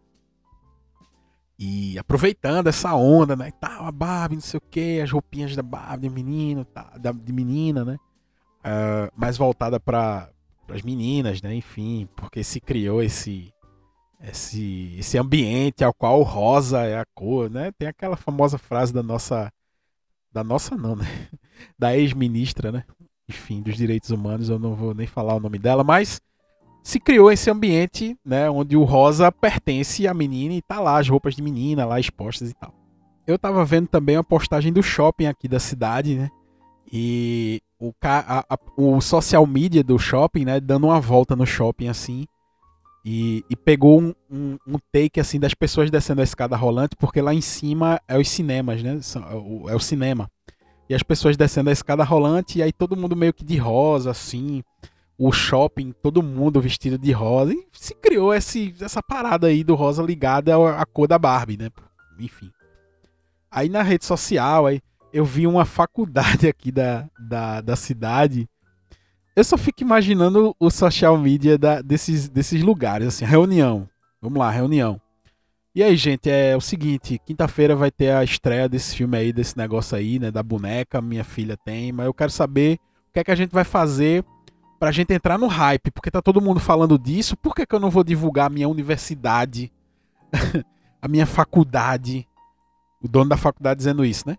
E 1.57 1.97
aproveitando 1.99 2.67
essa 2.67 2.95
onda, 2.95 3.37
né? 3.37 3.49
E 3.49 3.53
tal, 3.53 3.87
a 3.87 3.93
Barbie, 3.93 4.35
não 4.35 4.43
sei 4.43 4.59
o 4.59 4.71
que, 4.71 5.01
as 5.01 5.11
roupinhas 5.11 5.55
da 5.55 5.63
Barbie 5.63 6.09
de 6.09 6.15
menino, 6.15 6.65
tá, 6.65 6.93
da, 6.99 7.13
de 7.13 7.33
menina, 7.33 7.85
né? 7.85 7.97
Uh, 8.61 9.13
mais 9.17 9.37
voltada 9.37 9.79
para 9.79 10.29
as 10.69 10.83
meninas, 10.83 11.43
né? 11.43 11.55
Enfim, 11.55 12.09
porque 12.17 12.43
se 12.43 12.61
criou 12.61 13.03
esse, 13.03 13.53
esse, 14.23 14.95
esse 14.99 15.19
ambiente 15.19 15.85
ao 15.85 15.93
qual 15.93 16.21
o 16.21 16.25
rosa 16.25 16.83
é 16.83 16.99
a 16.99 17.05
cor, 17.15 17.51
né? 17.51 17.73
Tem 17.79 17.89
aquela 17.89 18.17
famosa 18.17 18.59
frase 18.59 18.93
da 18.93 19.03
nossa, 19.03 19.53
da 20.33 20.43
nossa 20.43 20.77
não, 20.77 20.97
né? 20.97 21.05
Da 21.79 21.97
ex-ministra, 21.97 22.73
né? 22.73 22.85
Enfim, 23.29 23.63
dos 23.63 23.77
direitos 23.77 24.11
humanos, 24.11 24.49
eu 24.49 24.59
não 24.59 24.75
vou 24.75 24.93
nem 24.93 25.07
falar 25.07 25.35
o 25.35 25.41
nome 25.41 25.59
dela, 25.59 25.85
mas 25.85 26.21
se 26.83 27.01
criou 27.01 27.33
esse 27.33 27.51
ambiente, 27.51 28.15
né, 28.23 28.51
onde 28.51 28.77
o 28.77 28.85
rosa 28.85 29.33
pertence 29.33 30.07
à 30.07 30.13
menina 30.13 30.53
e 30.53 30.61
tá 30.61 30.81
lá 30.81 30.99
as 30.99 31.09
roupas 31.09 31.35
de 31.35 31.41
menina 31.41 31.87
lá 31.87 31.99
expostas 31.99 32.51
e 32.51 32.55
tal. 32.55 32.75
Eu 33.27 33.39
tava 33.39 33.65
vendo 33.65 33.89
também 33.89 34.17
a 34.17 34.23
postagem 34.23 34.71
do 34.71 34.83
shopping 34.83 35.27
aqui 35.27 35.49
da 35.49 35.59
cidade, 35.59 36.15
né? 36.15 36.31
E 36.93 37.63
o, 37.79 37.93
a, 38.03 38.45
a, 38.49 38.59
o 38.77 39.01
social 39.01 39.47
media 39.47 39.83
do 39.83 39.99
shopping, 39.99 40.45
né, 40.45 40.61
dando 40.61 40.87
uma 40.87 41.01
volta 41.01 41.35
no 41.35 41.47
shopping 41.47 41.89
assim. 41.89 42.27
E, 43.07 43.45
e 43.51 43.55
pegou 43.57 44.01
um, 44.01 44.15
um, 44.31 44.57
um, 44.67 44.79
take 44.91 45.21
assim 45.21 45.39
das 45.39 45.53
pessoas 45.53 45.91
descendo 45.91 46.23
a 46.23 46.25
escada 46.25 46.57
rolante, 46.57 46.97
porque 46.97 47.21
lá 47.21 47.35
em 47.35 47.41
cima 47.43 48.01
é 48.09 48.17
os 48.17 48.31
cinemas, 48.31 48.83
né? 48.83 48.99
É 48.99 49.35
o, 49.35 49.69
é 49.69 49.75
o 49.75 49.81
cinema. 49.81 50.31
E 50.89 50.95
as 50.95 51.03
pessoas 51.03 51.37
descendo 51.37 51.69
a 51.69 51.73
escada 51.73 52.03
rolante, 52.03 52.59
e 52.59 52.63
aí 52.63 52.73
todo 52.73 52.97
mundo 52.97 53.15
meio 53.15 53.35
que 53.35 53.45
de 53.45 53.59
rosa, 53.59 54.11
assim 54.11 54.63
o 55.19 55.31
shopping, 55.33 55.93
todo 56.03 56.23
mundo 56.23 56.61
vestido 56.61 56.99
de 56.99 57.13
rosa. 57.13 57.53
E 57.53 57.67
se 57.73 57.95
criou 57.95 58.35
esse, 58.35 58.75
essa 58.81 59.03
parada 59.03 59.47
aí 59.47 59.63
do 59.63 59.75
rosa 59.75 60.03
ligada 60.03 60.55
à 60.77 60.85
cor 60.85 61.07
da 61.07 61.19
Barbie, 61.19 61.57
né? 61.57 61.71
Enfim. 62.19 62.51
Aí 63.51 63.69
na 63.69 63.83
rede 63.83 64.05
social, 64.05 64.67
aí 64.67 64.81
eu 65.15 65.25
vi 65.25 65.47
uma 65.47 65.65
faculdade 65.65 66.49
aqui 66.49 66.73
da, 66.73 67.09
da, 67.17 67.61
da 67.61 67.77
cidade. 67.77 68.49
Eu 69.37 69.45
só 69.45 69.57
fico 69.57 69.83
imaginando 69.83 70.55
o 70.59 70.71
social 70.71 71.17
media 71.17 71.57
da, 71.57 71.81
desses, 71.81 72.29
desses 72.29 72.63
lugares, 72.63 73.07
assim, 73.07 73.25
reunião. 73.25 73.89
Vamos 74.21 74.39
lá, 74.39 74.51
reunião. 74.51 75.01
E 75.73 75.83
aí, 75.83 75.97
gente, 75.97 76.29
é 76.29 76.57
o 76.57 76.61
seguinte, 76.61 77.21
quinta-feira 77.25 77.75
vai 77.77 77.91
ter 77.91 78.11
a 78.11 78.25
estreia 78.25 78.69
desse 78.69 78.97
filme 78.97 79.17
aí, 79.17 79.33
desse 79.33 79.57
negócio 79.57 79.97
aí, 79.97 80.19
né, 80.19 80.31
da 80.31 80.43
boneca, 80.43 81.01
minha 81.01 81.25
filha 81.25 81.57
tem, 81.57 81.91
mas 81.91 82.07
eu 82.07 82.15
quero 82.15 82.31
saber 82.31 82.79
o 83.09 83.13
que 83.13 83.21
é 83.21 83.25
que 83.25 83.31
a 83.31 83.35
gente 83.35 83.51
vai 83.51 83.65
fazer 83.65 84.25
pra 84.79 84.93
gente 84.93 85.13
entrar 85.13 85.37
no 85.37 85.49
hype, 85.49 85.91
porque 85.91 86.13
tá 86.13 86.23
todo 86.23 86.41
mundo 86.41 86.61
falando 86.61 86.97
disso, 86.97 87.37
por 87.37 87.57
que, 87.57 87.67
que 87.67 87.75
eu 87.75 87.81
não 87.81 87.91
vou 87.91 88.05
divulgar 88.05 88.47
a 88.47 88.51
minha 88.51 88.69
universidade, 88.69 89.73
a 91.03 91.09
minha 91.09 91.27
faculdade? 91.27 92.27
O 93.03 93.09
dono 93.09 93.31
da 93.31 93.37
faculdade 93.37 93.79
dizendo 93.79 94.05
isso, 94.05 94.29
né? 94.29 94.39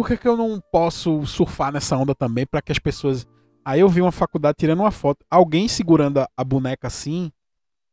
Por 0.00 0.06
que, 0.06 0.16
que 0.16 0.26
eu 0.26 0.34
não 0.34 0.58
posso 0.72 1.26
surfar 1.26 1.70
nessa 1.70 1.94
onda 1.94 2.14
também 2.14 2.46
para 2.46 2.62
que 2.62 2.72
as 2.72 2.78
pessoas. 2.78 3.28
Aí 3.62 3.80
eu 3.80 3.88
vi 3.90 4.00
uma 4.00 4.10
faculdade 4.10 4.56
tirando 4.56 4.80
uma 4.80 4.90
foto, 4.90 5.26
alguém 5.30 5.68
segurando 5.68 6.26
a, 6.34 6.42
boneca 6.42 6.86
assim, 6.86 7.30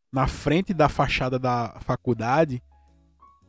na 0.09 0.25
frente 0.25 0.73
da 0.73 0.87
fachada 0.87 1.37
da 1.37 1.75
faculdade, 1.81 2.63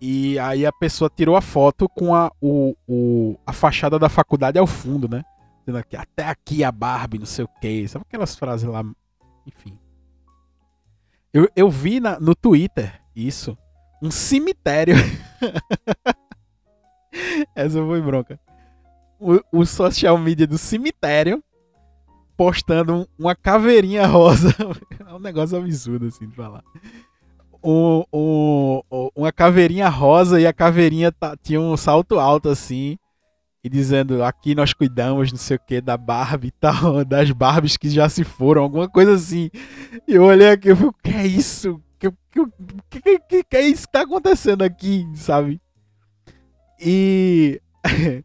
e 0.00 0.36
aí 0.40 0.66
a 0.66 0.72
pessoa 0.72 1.08
tirou 1.08 1.36
a 1.36 1.40
foto 1.40 1.88
com 1.88 2.12
a, 2.16 2.32
o, 2.40 2.74
o, 2.88 3.38
a 3.46 3.52
fachada 3.52 3.96
da 3.96 4.08
faculdade 4.08 4.58
ao 4.58 4.66
fundo, 4.66 5.08
né? 5.08 5.22
dizendo 5.60 5.78
aqui, 5.78 5.96
até 5.96 6.26
aqui 6.26 6.64
a 6.64 6.72
Barbie, 6.72 7.20
não 7.20 7.26
sei 7.26 7.44
o 7.44 7.50
que. 7.60 7.86
Sabe 7.86 8.06
aquelas 8.08 8.34
frases 8.34 8.68
lá? 8.68 8.82
Enfim. 9.46 9.78
Eu, 11.32 11.48
eu 11.54 11.70
vi 11.70 12.00
na, 12.00 12.18
no 12.18 12.34
Twitter 12.34 13.00
isso. 13.14 13.56
Um 14.02 14.10
cemitério. 14.10 14.96
Essa 17.54 17.84
foi 17.84 18.00
bronca. 18.00 18.38
O, 19.20 19.40
o, 19.52 19.66
social 19.66 20.16
media 20.16 20.46
do 20.46 20.58
cemitério 20.58 21.42
postando 22.36 23.08
uma 23.18 23.34
caveirinha 23.34 24.06
rosa. 24.06 24.54
é 25.06 25.12
um 25.12 25.18
negócio 25.18 25.58
absurdo 25.58 26.06
assim 26.06 26.28
de 26.28 26.36
falar. 26.36 26.62
O, 27.60 28.04
o, 28.12 29.10
uma 29.16 29.32
caveirinha 29.32 29.88
rosa 29.88 30.40
e 30.40 30.46
a 30.46 30.52
caveirinha 30.52 31.10
tá, 31.10 31.36
tinha 31.36 31.60
um 31.60 31.76
salto 31.76 32.18
alto 32.20 32.48
assim 32.48 32.96
e 33.62 33.68
dizendo 33.68 34.22
aqui 34.22 34.54
nós 34.54 34.72
cuidamos, 34.72 35.32
não 35.32 35.38
sei 35.38 35.56
o 35.56 35.60
que, 35.60 35.80
da 35.80 35.96
Barbie 35.96 36.48
e 36.48 36.52
tal, 36.52 37.04
das 37.04 37.30
Barbies 37.30 37.76
que 37.76 37.90
já 37.90 38.08
se 38.08 38.24
foram, 38.24 38.62
alguma 38.62 38.88
coisa 38.88 39.14
assim. 39.14 39.50
E 40.06 40.14
eu 40.14 40.24
olhei 40.24 40.50
aqui 40.50 40.70
e 40.70 40.74
falei, 40.74 40.90
o 40.90 40.94
que 41.02 41.10
é 41.10 41.26
isso? 41.26 41.72
O 41.72 41.82
que, 41.98 42.10
que, 42.88 43.18
que, 43.18 43.44
que, 43.44 43.56
é 43.56 43.62
isso 43.62 43.86
que 43.86 43.92
tá 43.92 44.02
acontecendo 44.02 44.62
aqui, 44.62 45.06
sabe? 45.14 45.60
E 46.80 47.60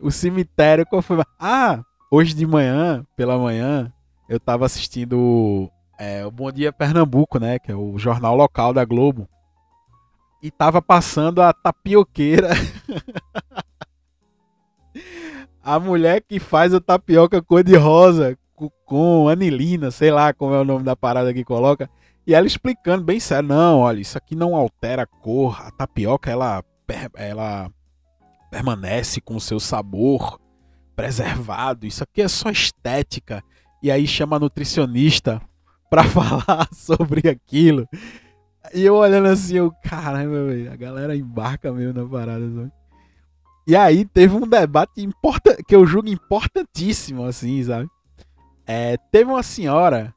o 0.00 0.10
cemitério, 0.10 0.86
qual 0.86 1.02
foi? 1.02 1.22
Ah, 1.38 1.82
hoje 2.10 2.34
de 2.34 2.46
manhã, 2.46 3.04
pela 3.16 3.38
manhã, 3.38 3.92
eu 4.28 4.38
tava 4.38 4.66
assistindo 4.66 5.70
é, 5.98 6.24
o 6.24 6.30
Bom 6.30 6.50
Dia 6.50 6.72
Pernambuco, 6.72 7.38
né? 7.38 7.58
Que 7.58 7.72
é 7.72 7.74
o 7.74 7.98
jornal 7.98 8.36
local 8.36 8.72
da 8.72 8.84
Globo. 8.84 9.28
E 10.42 10.50
tava 10.50 10.80
passando 10.80 11.42
a 11.42 11.52
tapioqueira. 11.52 12.48
a 15.62 15.78
mulher 15.78 16.22
que 16.22 16.40
faz 16.40 16.72
a 16.72 16.80
tapioca 16.80 17.42
cor-de-rosa 17.42 18.36
com 18.84 19.28
anilina, 19.28 19.90
sei 19.90 20.10
lá 20.10 20.32
como 20.32 20.54
é 20.54 20.60
o 20.60 20.64
nome 20.64 20.84
da 20.84 20.96
parada 20.96 21.32
que 21.32 21.44
coloca, 21.44 21.88
e 22.26 22.34
ela 22.34 22.46
explicando 22.46 23.04
bem 23.04 23.20
sério, 23.20 23.48
não, 23.48 23.78
olha, 23.78 24.00
isso 24.00 24.18
aqui 24.18 24.34
não 24.34 24.54
altera 24.54 25.02
a 25.02 25.06
cor, 25.06 25.60
a 25.64 25.70
tapioca 25.70 26.30
ela 26.30 26.62
ela 27.14 27.70
permanece 28.50 29.20
com 29.20 29.36
o 29.36 29.40
seu 29.40 29.60
sabor 29.60 30.40
preservado, 30.96 31.86
isso 31.86 32.02
aqui 32.02 32.22
é 32.22 32.28
só 32.28 32.50
estética. 32.50 33.42
E 33.82 33.90
aí 33.90 34.06
chama 34.06 34.38
nutricionista 34.38 35.40
para 35.88 36.04
falar 36.04 36.68
sobre 36.72 37.28
aquilo. 37.28 37.86
E 38.74 38.82
eu 38.82 38.94
olhando 38.94 39.28
assim, 39.28 39.56
eu, 39.56 39.72
caramba, 39.82 40.36
a 40.70 40.76
galera 40.76 41.16
embarca 41.16 41.72
mesmo 41.72 42.02
na 42.02 42.08
parada. 42.08 42.46
Sabe? 42.52 42.72
E 43.66 43.76
aí 43.76 44.04
teve 44.04 44.34
um 44.34 44.46
debate 44.46 45.00
importante, 45.00 45.62
que 45.62 45.74
eu 45.74 45.86
julgo 45.86 46.08
importantíssimo, 46.08 47.24
assim, 47.24 47.62
sabe? 47.62 47.88
É, 48.66 48.96
teve 49.10 49.30
uma 49.30 49.42
senhora 49.42 50.14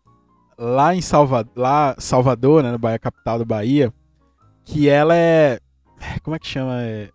lá 0.58 0.96
em 0.96 1.02
Salvador, 1.02 1.54
lá, 1.56 1.96
Salvador, 1.98 2.64
né, 2.64 2.72
na 2.72 2.78
Bahia, 2.78 3.00
capital 3.00 3.40
da 3.40 3.46
Bahia, 3.46 3.94
que 4.64 4.90
ela 4.90 5.16
é. 5.16 5.60
Como 6.24 6.36
é 6.36 6.40
que 6.40 6.48
chama? 6.48 6.82
É, 6.82 7.10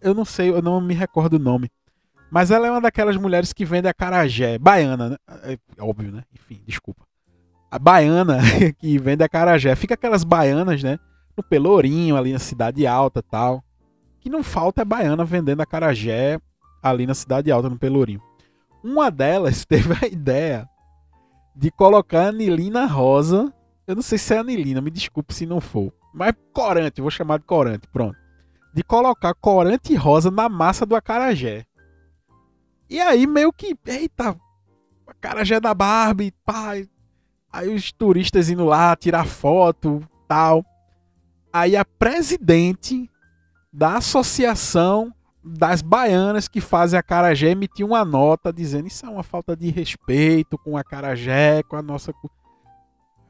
eu 0.00 0.14
não 0.14 0.24
sei, 0.24 0.50
eu 0.50 0.62
não 0.62 0.80
me 0.80 0.94
recordo 0.94 1.34
o 1.34 1.38
nome. 1.38 1.70
Mas 2.30 2.50
ela 2.50 2.66
é 2.66 2.70
uma 2.70 2.80
daquelas 2.80 3.16
mulheres 3.16 3.52
que 3.52 3.64
vende 3.64 3.88
a 3.88 3.94
carajé, 3.94 4.58
baiana, 4.58 5.10
né? 5.10 5.16
É, 5.44 5.58
óbvio, 5.80 6.12
né? 6.12 6.24
Enfim, 6.34 6.62
desculpa. 6.66 7.02
A 7.70 7.78
baiana 7.78 8.38
que 8.78 8.98
vende 8.98 9.24
a 9.24 9.28
carajé. 9.28 9.74
Fica 9.74 9.94
aquelas 9.94 10.24
baianas, 10.24 10.82
né? 10.82 10.98
No 11.36 11.42
Pelourinho, 11.42 12.16
ali 12.16 12.32
na 12.32 12.38
Cidade 12.38 12.86
Alta 12.86 13.22
tal 13.22 13.64
que 14.20 14.28
não 14.28 14.42
falta 14.42 14.82
é 14.82 14.84
baiana 14.84 15.24
vendendo 15.24 15.60
acarajé 15.60 16.40
ali 16.82 17.06
na 17.06 17.14
Cidade 17.14 17.50
Alta, 17.50 17.68
no 17.68 17.78
Pelourinho. 17.78 18.22
Uma 18.82 19.10
delas 19.10 19.64
teve 19.66 19.94
a 20.04 20.06
ideia 20.06 20.68
de 21.56 21.70
colocar 21.70 22.28
anilina 22.28 22.86
rosa. 22.86 23.52
Eu 23.86 23.94
não 23.94 24.02
sei 24.02 24.18
se 24.18 24.34
é 24.34 24.38
anilina, 24.38 24.80
me 24.80 24.90
desculpe 24.90 25.34
se 25.34 25.46
não 25.46 25.60
for. 25.60 25.92
Mas 26.14 26.32
corante, 26.52 27.00
vou 27.00 27.10
chamar 27.10 27.38
de 27.38 27.44
corante, 27.44 27.86
pronto. 27.88 28.16
De 28.74 28.82
colocar 28.82 29.34
corante 29.34 29.94
rosa 29.94 30.30
na 30.30 30.48
massa 30.48 30.84
do 30.84 30.94
acarajé. 30.94 31.64
E 32.88 33.00
aí 33.00 33.26
meio 33.26 33.52
que, 33.52 33.76
eita, 33.86 34.36
acarajé 35.06 35.60
da 35.60 35.74
Barbie, 35.74 36.32
pá. 36.44 36.72
Aí 37.52 37.74
os 37.74 37.92
turistas 37.92 38.48
indo 38.50 38.64
lá 38.64 38.94
tirar 38.96 39.26
foto, 39.26 40.00
tal. 40.26 40.64
Aí 41.52 41.76
a 41.76 41.84
presidente 41.84 43.10
da 43.72 43.96
Associação 43.96 45.12
das 45.44 45.82
Baianas 45.82 46.48
que 46.48 46.60
fazem 46.60 46.98
a 46.98 47.02
Carajé 47.02 47.50
emitiu 47.50 47.86
uma 47.86 48.04
nota 48.04 48.52
dizendo 48.52 48.86
isso 48.86 49.06
é 49.06 49.08
uma 49.08 49.22
falta 49.22 49.56
de 49.56 49.70
respeito 49.70 50.58
com 50.58 50.76
a 50.76 50.84
Carajé, 50.84 51.62
com 51.62 51.76
a 51.76 51.82
nossa. 51.82 52.12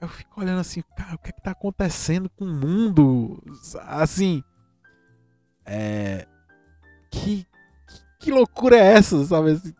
Eu 0.00 0.08
fico 0.08 0.40
olhando 0.40 0.60
assim, 0.60 0.82
cara, 0.96 1.14
o 1.14 1.18
que 1.18 1.30
é 1.30 1.32
que 1.32 1.42
tá 1.42 1.50
acontecendo 1.50 2.30
com 2.30 2.44
o 2.44 2.52
mundo? 2.52 3.42
Assim. 3.86 4.42
É. 5.66 6.26
Que, 7.10 7.46
que 8.20 8.30
loucura 8.30 8.76
é 8.76 8.94
essa, 8.94 9.24
sabe? 9.24 9.52
Assim, 9.52 9.74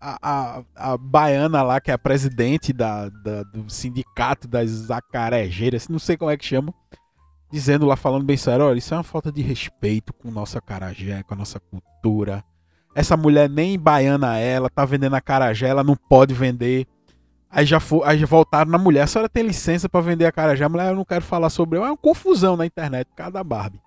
a, 0.00 0.18
a, 0.22 0.62
a, 0.74 0.96
baiana 0.96 1.62
lá, 1.62 1.80
que 1.80 1.90
é 1.90 1.94
a 1.94 1.98
presidente 1.98 2.72
da, 2.72 3.08
da 3.08 3.42
do 3.44 3.70
sindicato 3.70 4.46
das 4.46 4.90
acarejeiras, 4.90 5.88
não 5.88 5.98
sei 5.98 6.16
como 6.16 6.30
é 6.30 6.36
que 6.36 6.44
chama, 6.44 6.74
dizendo 7.50 7.86
lá, 7.86 7.96
falando 7.96 8.24
bem 8.24 8.36
sério, 8.36 8.66
olha, 8.66 8.78
isso 8.78 8.92
é 8.92 8.96
uma 8.96 9.02
falta 9.02 9.32
de 9.32 9.42
respeito 9.42 10.12
com 10.12 10.30
nossa 10.30 10.60
carajé, 10.60 11.22
com 11.22 11.34
a 11.34 11.36
nossa 11.36 11.60
cultura. 11.60 12.44
essa 12.94 13.16
mulher 13.16 13.48
nem 13.48 13.78
baiana 13.78 14.38
é, 14.38 14.52
ela, 14.52 14.68
tá 14.68 14.84
vendendo 14.84 15.14
a 15.14 15.20
carajé, 15.20 15.68
ela 15.68 15.84
não 15.84 15.96
pode 15.96 16.34
vender. 16.34 16.86
Aí 17.50 17.64
já, 17.64 17.78
aí 18.04 18.18
já 18.18 18.26
voltaram 18.26 18.70
na 18.70 18.78
mulher, 18.78 19.02
a 19.02 19.06
senhora 19.06 19.28
tem 19.28 19.42
licença 19.42 19.88
para 19.88 20.00
vender 20.00 20.26
a 20.26 20.32
carajé? 20.32 20.64
A 20.64 20.68
mulher, 20.68 20.90
eu 20.90 20.96
não 20.96 21.04
quero 21.04 21.24
falar 21.24 21.48
sobre. 21.48 21.78
É 21.78 21.82
uma 21.82 21.96
confusão 21.96 22.56
na 22.56 22.66
internet, 22.66 23.08
cada 23.14 23.42
Barbie. 23.42 23.80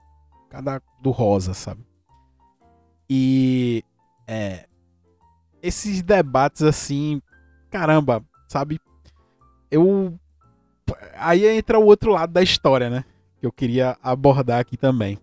Cada 0.49 0.81
do 1.01 1.11
rosa, 1.11 1.53
sabe? 1.53 1.85
E. 3.09 3.83
É. 4.27 4.65
Esses 5.61 6.01
debates 6.01 6.63
assim. 6.63 7.21
Caramba, 7.69 8.23
sabe? 8.47 8.79
Eu. 9.69 10.17
Aí 11.15 11.45
entra 11.45 11.77
o 11.77 11.85
outro 11.85 12.11
lado 12.11 12.33
da 12.33 12.41
história, 12.41 12.89
né? 12.89 13.03
Que 13.39 13.45
eu 13.45 13.51
queria 13.51 13.97
abordar 14.01 14.59
aqui 14.59 14.77
também. 14.77 15.19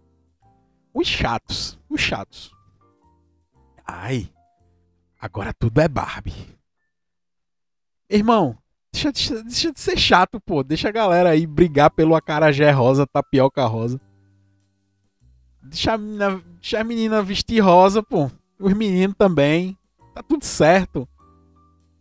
Os 0.95 1.09
chatos. 1.09 1.79
Os 1.89 2.01
chatos. 2.01 2.53
Ai. 3.85 4.31
Agora 5.21 5.53
tudo 5.53 5.81
é 5.81 5.89
Barbie. 5.89 6.56
Irmão, 8.09 8.57
deixa, 8.93 9.13
deixa, 9.13 9.43
deixa, 9.43 9.73
de 9.73 9.81
ser 9.81 9.99
chato, 9.99 10.41
pô. 10.41 10.63
Deixa 10.63 10.89
a 10.89 10.93
galera 10.93 11.31
aí 11.31 11.47
brigar 11.47 11.91
pelo 11.91 12.15
acarajé 12.15 12.71
rosa, 12.71 13.07
tapioca 13.07 13.65
rosa. 13.67 14.01
Deixa 15.63 15.95
a 15.95 15.99
menina, 15.99 16.43
deixa 16.61 16.81
a 16.81 16.85
menina 16.85 17.23
vestir 17.23 17.61
rosa, 17.61 18.03
pô. 18.03 18.31
Os 18.59 18.73
meninos 18.73 19.17
também. 19.17 19.77
Tá 20.15 20.23
tudo 20.23 20.45
certo. 20.45 21.09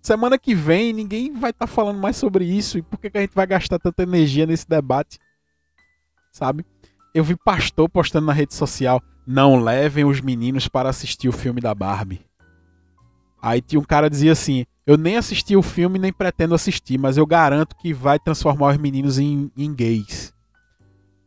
Semana 0.01 0.38
que 0.38 0.53
vem 0.53 0.93
ninguém 0.93 1.33
vai 1.33 1.50
estar 1.50 1.65
tá 1.65 1.71
falando 1.71 2.00
mais 2.00 2.15
sobre 2.15 2.45
isso. 2.45 2.77
E 2.77 2.81
por 2.83 3.00
que, 3.00 3.09
que 3.09 3.17
a 3.17 3.21
gente 3.21 3.33
vai 3.33 3.47
gastar 3.47 3.79
tanta 3.79 4.03
energia 4.03 4.45
nesse 4.45 4.69
debate? 4.69 5.17
Sabe? 6.31 6.63
Eu 7.13 7.24
vi 7.24 7.35
pastor 7.35 7.89
postando 7.89 8.27
na 8.27 8.33
rede 8.33 8.53
social: 8.53 9.01
não 9.25 9.55
levem 9.55 10.05
os 10.05 10.21
meninos 10.21 10.67
para 10.67 10.89
assistir 10.89 11.27
o 11.27 11.33
filme 11.33 11.59
da 11.59 11.74
Barbie. 11.74 12.24
Aí 13.45 13.61
tinha 13.61 13.79
um 13.79 13.83
cara 13.83 14.09
dizia 14.09 14.31
assim: 14.31 14.65
eu 14.87 14.97
nem 14.97 15.17
assisti 15.17 15.55
o 15.55 15.61
filme, 15.61 15.99
nem 15.99 16.11
pretendo 16.11 16.55
assistir, 16.55 16.97
mas 16.97 17.15
eu 17.15 17.27
garanto 17.27 17.75
que 17.75 17.93
vai 17.93 18.17
transformar 18.17 18.71
os 18.71 18.77
meninos 18.77 19.19
em, 19.19 19.51
em 19.55 19.71
gays. 19.71 20.33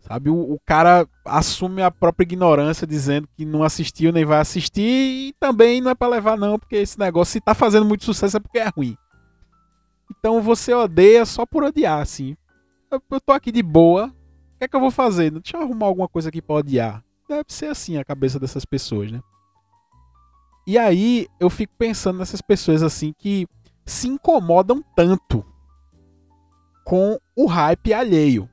Sabe? 0.00 0.28
O, 0.28 0.34
o, 0.34 0.58
cara 0.66 1.06
assume 1.24 1.80
a 1.80 1.92
própria 1.92 2.24
ignorância 2.24 2.84
dizendo 2.84 3.28
que 3.36 3.44
não 3.44 3.62
assistiu 3.62 4.10
nem 4.10 4.24
vai 4.24 4.40
assistir 4.40 4.82
e 4.82 5.34
também 5.38 5.80
não 5.80 5.92
é 5.92 5.94
para 5.94 6.08
levar 6.08 6.36
não, 6.36 6.58
porque 6.58 6.74
esse 6.74 6.98
negócio 6.98 7.34
se 7.34 7.40
tá 7.40 7.54
fazendo 7.54 7.86
muito 7.86 8.04
sucesso 8.04 8.36
é 8.36 8.40
porque 8.40 8.58
é 8.58 8.68
ruim. 8.68 8.96
Então 10.10 10.42
você 10.42 10.74
odeia 10.74 11.24
só 11.24 11.46
por 11.46 11.62
odiar, 11.62 12.00
assim. 12.00 12.36
Eu, 12.90 13.00
eu 13.12 13.20
tô 13.20 13.32
aqui 13.32 13.52
de 13.52 13.62
boa, 13.62 14.06
o 14.06 14.58
que 14.58 14.64
é 14.64 14.68
que 14.68 14.74
eu 14.74 14.80
vou 14.80 14.90
fazer? 14.90 15.30
Deixa 15.30 15.56
eu 15.56 15.62
arrumar 15.62 15.86
alguma 15.86 16.08
coisa 16.08 16.30
aqui 16.30 16.42
para 16.42 16.56
odiar. 16.56 17.04
Deve 17.28 17.44
ser 17.46 17.66
assim 17.66 17.96
a 17.96 18.04
cabeça 18.04 18.40
dessas 18.40 18.64
pessoas, 18.64 19.12
né? 19.12 19.20
E 20.68 20.76
aí 20.76 21.26
eu 21.40 21.48
fico 21.48 21.72
pensando 21.78 22.18
nessas 22.18 22.42
pessoas 22.42 22.82
assim 22.82 23.14
que 23.18 23.48
se 23.86 24.06
incomodam 24.06 24.84
tanto 24.94 25.42
com 26.84 27.18
o 27.34 27.46
hype 27.46 27.94
alheio. 27.94 28.46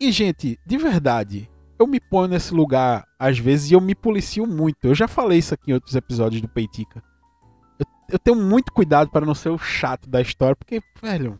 E, 0.00 0.10
gente, 0.10 0.58
de 0.66 0.76
verdade, 0.76 1.48
eu 1.78 1.86
me 1.86 2.00
ponho 2.00 2.26
nesse 2.26 2.52
lugar 2.52 3.06
às 3.16 3.38
vezes 3.38 3.70
e 3.70 3.74
eu 3.74 3.80
me 3.80 3.94
policio 3.94 4.48
muito. 4.48 4.84
Eu 4.88 4.96
já 4.96 5.06
falei 5.06 5.38
isso 5.38 5.54
aqui 5.54 5.70
em 5.70 5.74
outros 5.74 5.94
episódios 5.94 6.42
do 6.42 6.48
Peitica. 6.48 7.00
Eu, 7.78 7.86
eu 8.10 8.18
tenho 8.18 8.36
muito 8.36 8.72
cuidado 8.72 9.08
para 9.08 9.24
não 9.24 9.32
ser 9.34 9.50
o 9.50 9.58
chato 9.58 10.10
da 10.10 10.20
história, 10.20 10.56
porque, 10.56 10.82
velho, 11.00 11.38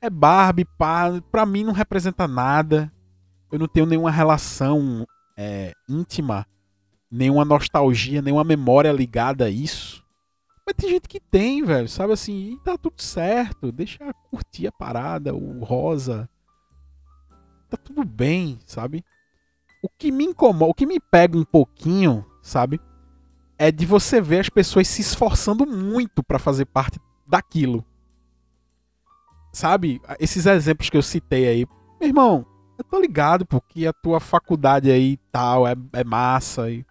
é 0.00 0.10
Barbie, 0.10 0.64
pá, 0.76 1.12
pra 1.30 1.46
mim 1.46 1.62
não 1.62 1.72
representa 1.72 2.26
nada. 2.26 2.92
Eu 3.52 3.58
não 3.60 3.68
tenho 3.68 3.86
nenhuma 3.86 4.10
relação 4.10 5.06
é, 5.36 5.74
íntima 5.88 6.44
nenhuma 7.10 7.44
nostalgia, 7.44 8.22
nenhuma 8.22 8.44
memória 8.44 8.92
ligada 8.92 9.46
a 9.46 9.50
isso. 9.50 10.04
Mas 10.66 10.74
tem 10.76 10.90
gente 10.90 11.08
que 11.08 11.20
tem, 11.20 11.62
velho, 11.64 11.88
sabe 11.88 12.12
assim, 12.12 12.54
e 12.54 12.58
tá 12.58 12.76
tudo 12.76 13.00
certo, 13.00 13.70
deixa 13.70 14.12
curtir 14.30 14.66
a 14.66 14.72
parada, 14.72 15.32
o 15.34 15.62
rosa. 15.62 16.28
Tá 17.70 17.76
tudo 17.76 18.04
bem, 18.04 18.58
sabe? 18.66 19.04
O 19.82 19.88
que 19.88 20.10
me 20.10 20.24
incomoda, 20.24 20.70
o 20.70 20.74
que 20.74 20.86
me 20.86 20.98
pega 20.98 21.38
um 21.38 21.44
pouquinho, 21.44 22.26
sabe? 22.42 22.80
É 23.56 23.70
de 23.70 23.86
você 23.86 24.20
ver 24.20 24.40
as 24.40 24.48
pessoas 24.48 24.88
se 24.88 25.00
esforçando 25.00 25.64
muito 25.64 26.22
para 26.22 26.38
fazer 26.38 26.64
parte 26.66 26.98
daquilo. 27.26 27.84
Sabe? 29.52 30.00
Esses 30.18 30.46
exemplos 30.46 30.90
que 30.90 30.96
eu 30.96 31.02
citei 31.02 31.48
aí. 31.48 31.66
Meu 32.00 32.08
irmão, 32.08 32.46
eu 32.76 32.84
tô 32.84 33.00
ligado 33.00 33.46
porque 33.46 33.86
a 33.86 33.92
tua 33.92 34.20
faculdade 34.20 34.90
aí 34.90 35.16
tal 35.32 35.66
é, 35.66 35.74
é 35.92 36.04
massa 36.04 36.68
e 36.70 36.84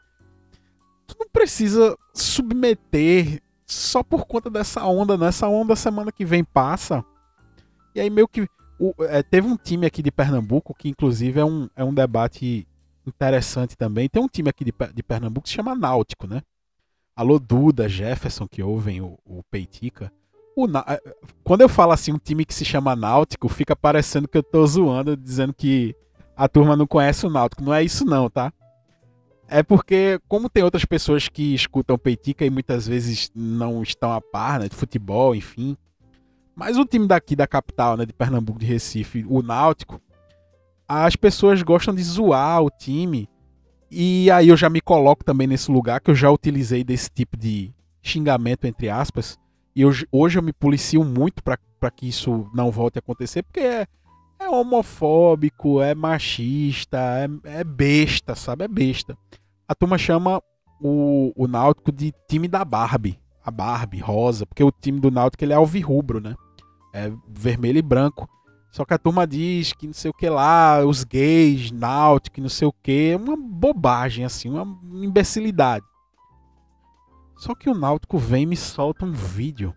tu 1.06 1.16
não 1.20 1.28
precisa 1.30 1.98
submeter 2.14 3.42
só 3.66 4.04
por 4.04 4.26
conta 4.26 4.50
dessa 4.50 4.86
onda, 4.86 5.18
né? 5.18 5.28
Essa 5.28 5.48
onda 5.48 5.76
semana 5.76 6.12
que 6.12 6.26
vem 6.26 6.44
passa. 6.44 7.04
E 7.94 8.00
aí 8.00 8.10
meio 8.10 8.28
que. 8.28 8.48
O, 8.78 8.94
é, 9.06 9.24
teve 9.24 9.48
um 9.48 9.56
time 9.56 9.86
aqui 9.86 10.04
de 10.04 10.12
Pernambuco, 10.12 10.76
que 10.78 10.90
inclusive 10.90 11.40
é 11.40 11.46
um, 11.46 11.70
é 11.76 11.84
um 11.84 11.94
debate 11.94 12.68
interessante 13.08 13.78
também. 13.78 14.10
Tem 14.10 14.22
um 14.22 14.28
time 14.28 14.50
aqui 14.50 14.66
de, 14.66 14.74
de 14.94 15.04
Pernambuco 15.04 15.44
que 15.44 15.50
se 15.50 15.56
chama 15.56 15.76
Náutico, 15.76 16.28
né? 16.28 16.42
Alô 17.16 17.40
Duda, 17.40 17.88
Jefferson, 17.88 18.48
que 18.48 18.62
ouvem 18.62 19.00
o, 19.02 19.18
o 19.26 19.42
Peitica. 19.50 20.12
O, 20.58 20.66
é, 20.66 21.02
quando 21.44 21.62
eu 21.62 21.70
falo 21.70 21.94
assim, 21.94 22.12
um 22.12 22.18
time 22.18 22.46
que 22.46 22.54
se 22.54 22.66
chama 22.66 22.96
Náutico, 22.96 23.48
fica 23.48 23.76
parecendo 23.76 24.28
que 24.28 24.38
eu 24.38 24.44
tô 24.44 24.66
zoando, 24.68 25.16
dizendo 25.16 25.54
que 25.54 25.96
a 26.36 26.50
turma 26.50 26.76
não 26.76 26.86
conhece 26.86 27.26
o 27.26 27.30
Náutico. 27.30 27.64
Não 27.64 27.74
é 27.74 27.82
isso 27.84 28.04
não, 28.04 28.30
tá? 28.30 28.52
É 29.48 29.62
porque, 29.62 30.20
como 30.28 30.50
tem 30.50 30.64
outras 30.64 30.86
pessoas 30.86 31.30
que 31.30 31.54
escutam 31.54 31.98
Peitica 31.98 32.46
e 32.46 32.50
muitas 32.50 32.88
vezes 32.88 33.32
não 33.36 33.84
estão 33.84 34.12
a 34.12 34.20
par, 34.20 34.60
né, 34.60 34.68
de 34.68 34.76
futebol, 34.76 35.36
enfim. 35.36 35.78
Mas 36.56 36.78
o 36.78 36.86
time 36.86 37.08
daqui 37.08 37.36
da 37.36 37.46
capital, 37.46 37.96
né, 37.98 38.06
de 38.06 38.14
Pernambuco, 38.14 38.60
de 38.60 38.66
Recife, 38.66 39.26
o 39.30 39.42
Náutico, 39.42 40.02
as 40.88 41.16
pessoas 41.16 41.62
gostam 41.62 41.94
de 41.94 42.04
zoar 42.04 42.64
o 42.64 42.70
time. 42.70 43.30
E 43.92 44.32
aí 44.32 44.50
eu 44.50 44.58
já 44.58 44.70
me 44.70 44.82
coloco 44.82 45.24
também 45.24 45.48
nesse 45.48 45.72
lugar 45.72 46.00
que 46.00 46.10
eu 46.10 46.16
já 46.16 46.30
utilizei 46.32 46.84
desse 46.84 47.10
tipo 47.10 47.38
de 47.38 47.72
xingamento, 48.02 48.66
entre 48.66 48.90
aspas. 48.90 49.38
E 49.76 49.84
hoje 49.86 50.40
eu 50.40 50.42
me 50.42 50.54
policio 50.54 51.04
muito 51.04 51.44
para 51.44 51.92
que 51.92 52.08
isso 52.08 52.50
não 52.54 52.72
volte 52.72 52.98
a 52.98 53.00
acontecer, 53.00 53.44
porque 53.44 53.60
é, 53.60 53.88
é 54.40 54.50
homofóbico, 54.50 55.82
é 55.82 55.96
machista, 55.96 56.98
é, 56.98 57.60
é 57.60 57.64
besta, 57.64 58.36
sabe? 58.36 58.66
É 58.66 58.68
besta. 58.68 59.18
A 59.68 59.74
turma 59.74 59.98
chama 59.98 60.42
o, 60.82 61.32
o 61.36 61.48
Náutico 61.48 61.92
de 61.92 62.14
time 62.28 62.48
da 62.48 62.64
Barbie. 62.64 63.20
A 63.44 63.52
Barbie, 63.52 64.00
rosa, 64.00 64.46
porque 64.46 64.64
o 64.64 64.72
time 64.72 65.00
do 65.00 65.12
Náutico 65.12 65.44
ele 65.44 65.54
é 65.54 65.56
alvirrubro, 65.56 66.20
né? 66.20 66.36
É 66.94 67.12
vermelho 67.28 67.78
e 67.78 67.82
branco. 67.82 68.30
Só 68.72 68.84
que 68.84 68.94
a 68.94 68.98
turma 68.98 69.26
diz 69.26 69.72
que 69.72 69.88
não 69.88 69.94
sei 69.94 70.12
o 70.12 70.14
que 70.14 70.30
lá, 70.30 70.84
os 70.84 71.04
gays, 71.04 71.72
náutico, 71.72 72.42
não 72.42 72.50
sei 72.50 72.68
o 72.68 72.74
que, 72.74 73.12
é 73.14 73.16
uma 73.18 73.38
bobagem, 73.38 74.26
assim, 74.26 74.50
uma 74.50 74.78
imbecilidade. 74.94 75.86
Só 77.38 77.56
que 77.56 77.70
o 77.70 77.74
Náutico 77.74 78.18
vem 78.18 78.44
e 78.44 78.46
me 78.48 78.58
solta 78.58 79.06
um 79.06 79.14
vídeo. 79.14 79.74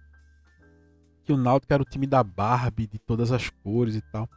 Que 1.24 1.32
o 1.32 1.36
Náutico 1.36 1.72
era 1.72 1.82
o 1.82 1.86
time 1.86 2.06
da 2.06 2.24
Barbie, 2.24 2.88
de 2.88 2.98
todas 2.98 3.30
as 3.30 3.50
cores 3.50 3.94
e 3.94 4.00
tal 4.12 4.28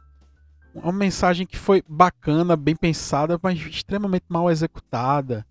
uma 0.74 0.92
mensagem 0.92 1.46
que 1.46 1.56
foi 1.56 1.82
bacana, 1.88 2.56
bem 2.56 2.74
pensada, 2.74 3.38
mas 3.42 3.58
extremamente 3.58 4.24
mal 4.28 4.50
executada. 4.50 5.46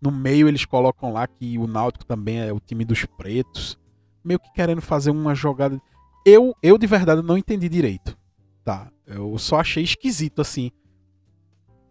No 0.00 0.10
meio 0.10 0.48
eles 0.48 0.64
colocam 0.64 1.12
lá 1.12 1.26
que 1.26 1.58
o 1.58 1.66
Náutico 1.66 2.04
também 2.04 2.40
é 2.40 2.52
o 2.52 2.60
time 2.60 2.84
dos 2.84 3.04
pretos, 3.04 3.78
meio 4.22 4.38
que 4.38 4.52
querendo 4.52 4.82
fazer 4.82 5.10
uma 5.10 5.34
jogada. 5.34 5.80
Eu, 6.24 6.54
eu 6.62 6.76
de 6.76 6.86
verdade 6.86 7.22
não 7.22 7.38
entendi 7.38 7.68
direito, 7.68 8.16
tá? 8.64 8.90
Eu 9.06 9.38
só 9.38 9.60
achei 9.60 9.82
esquisito 9.82 10.40
assim. 10.42 10.70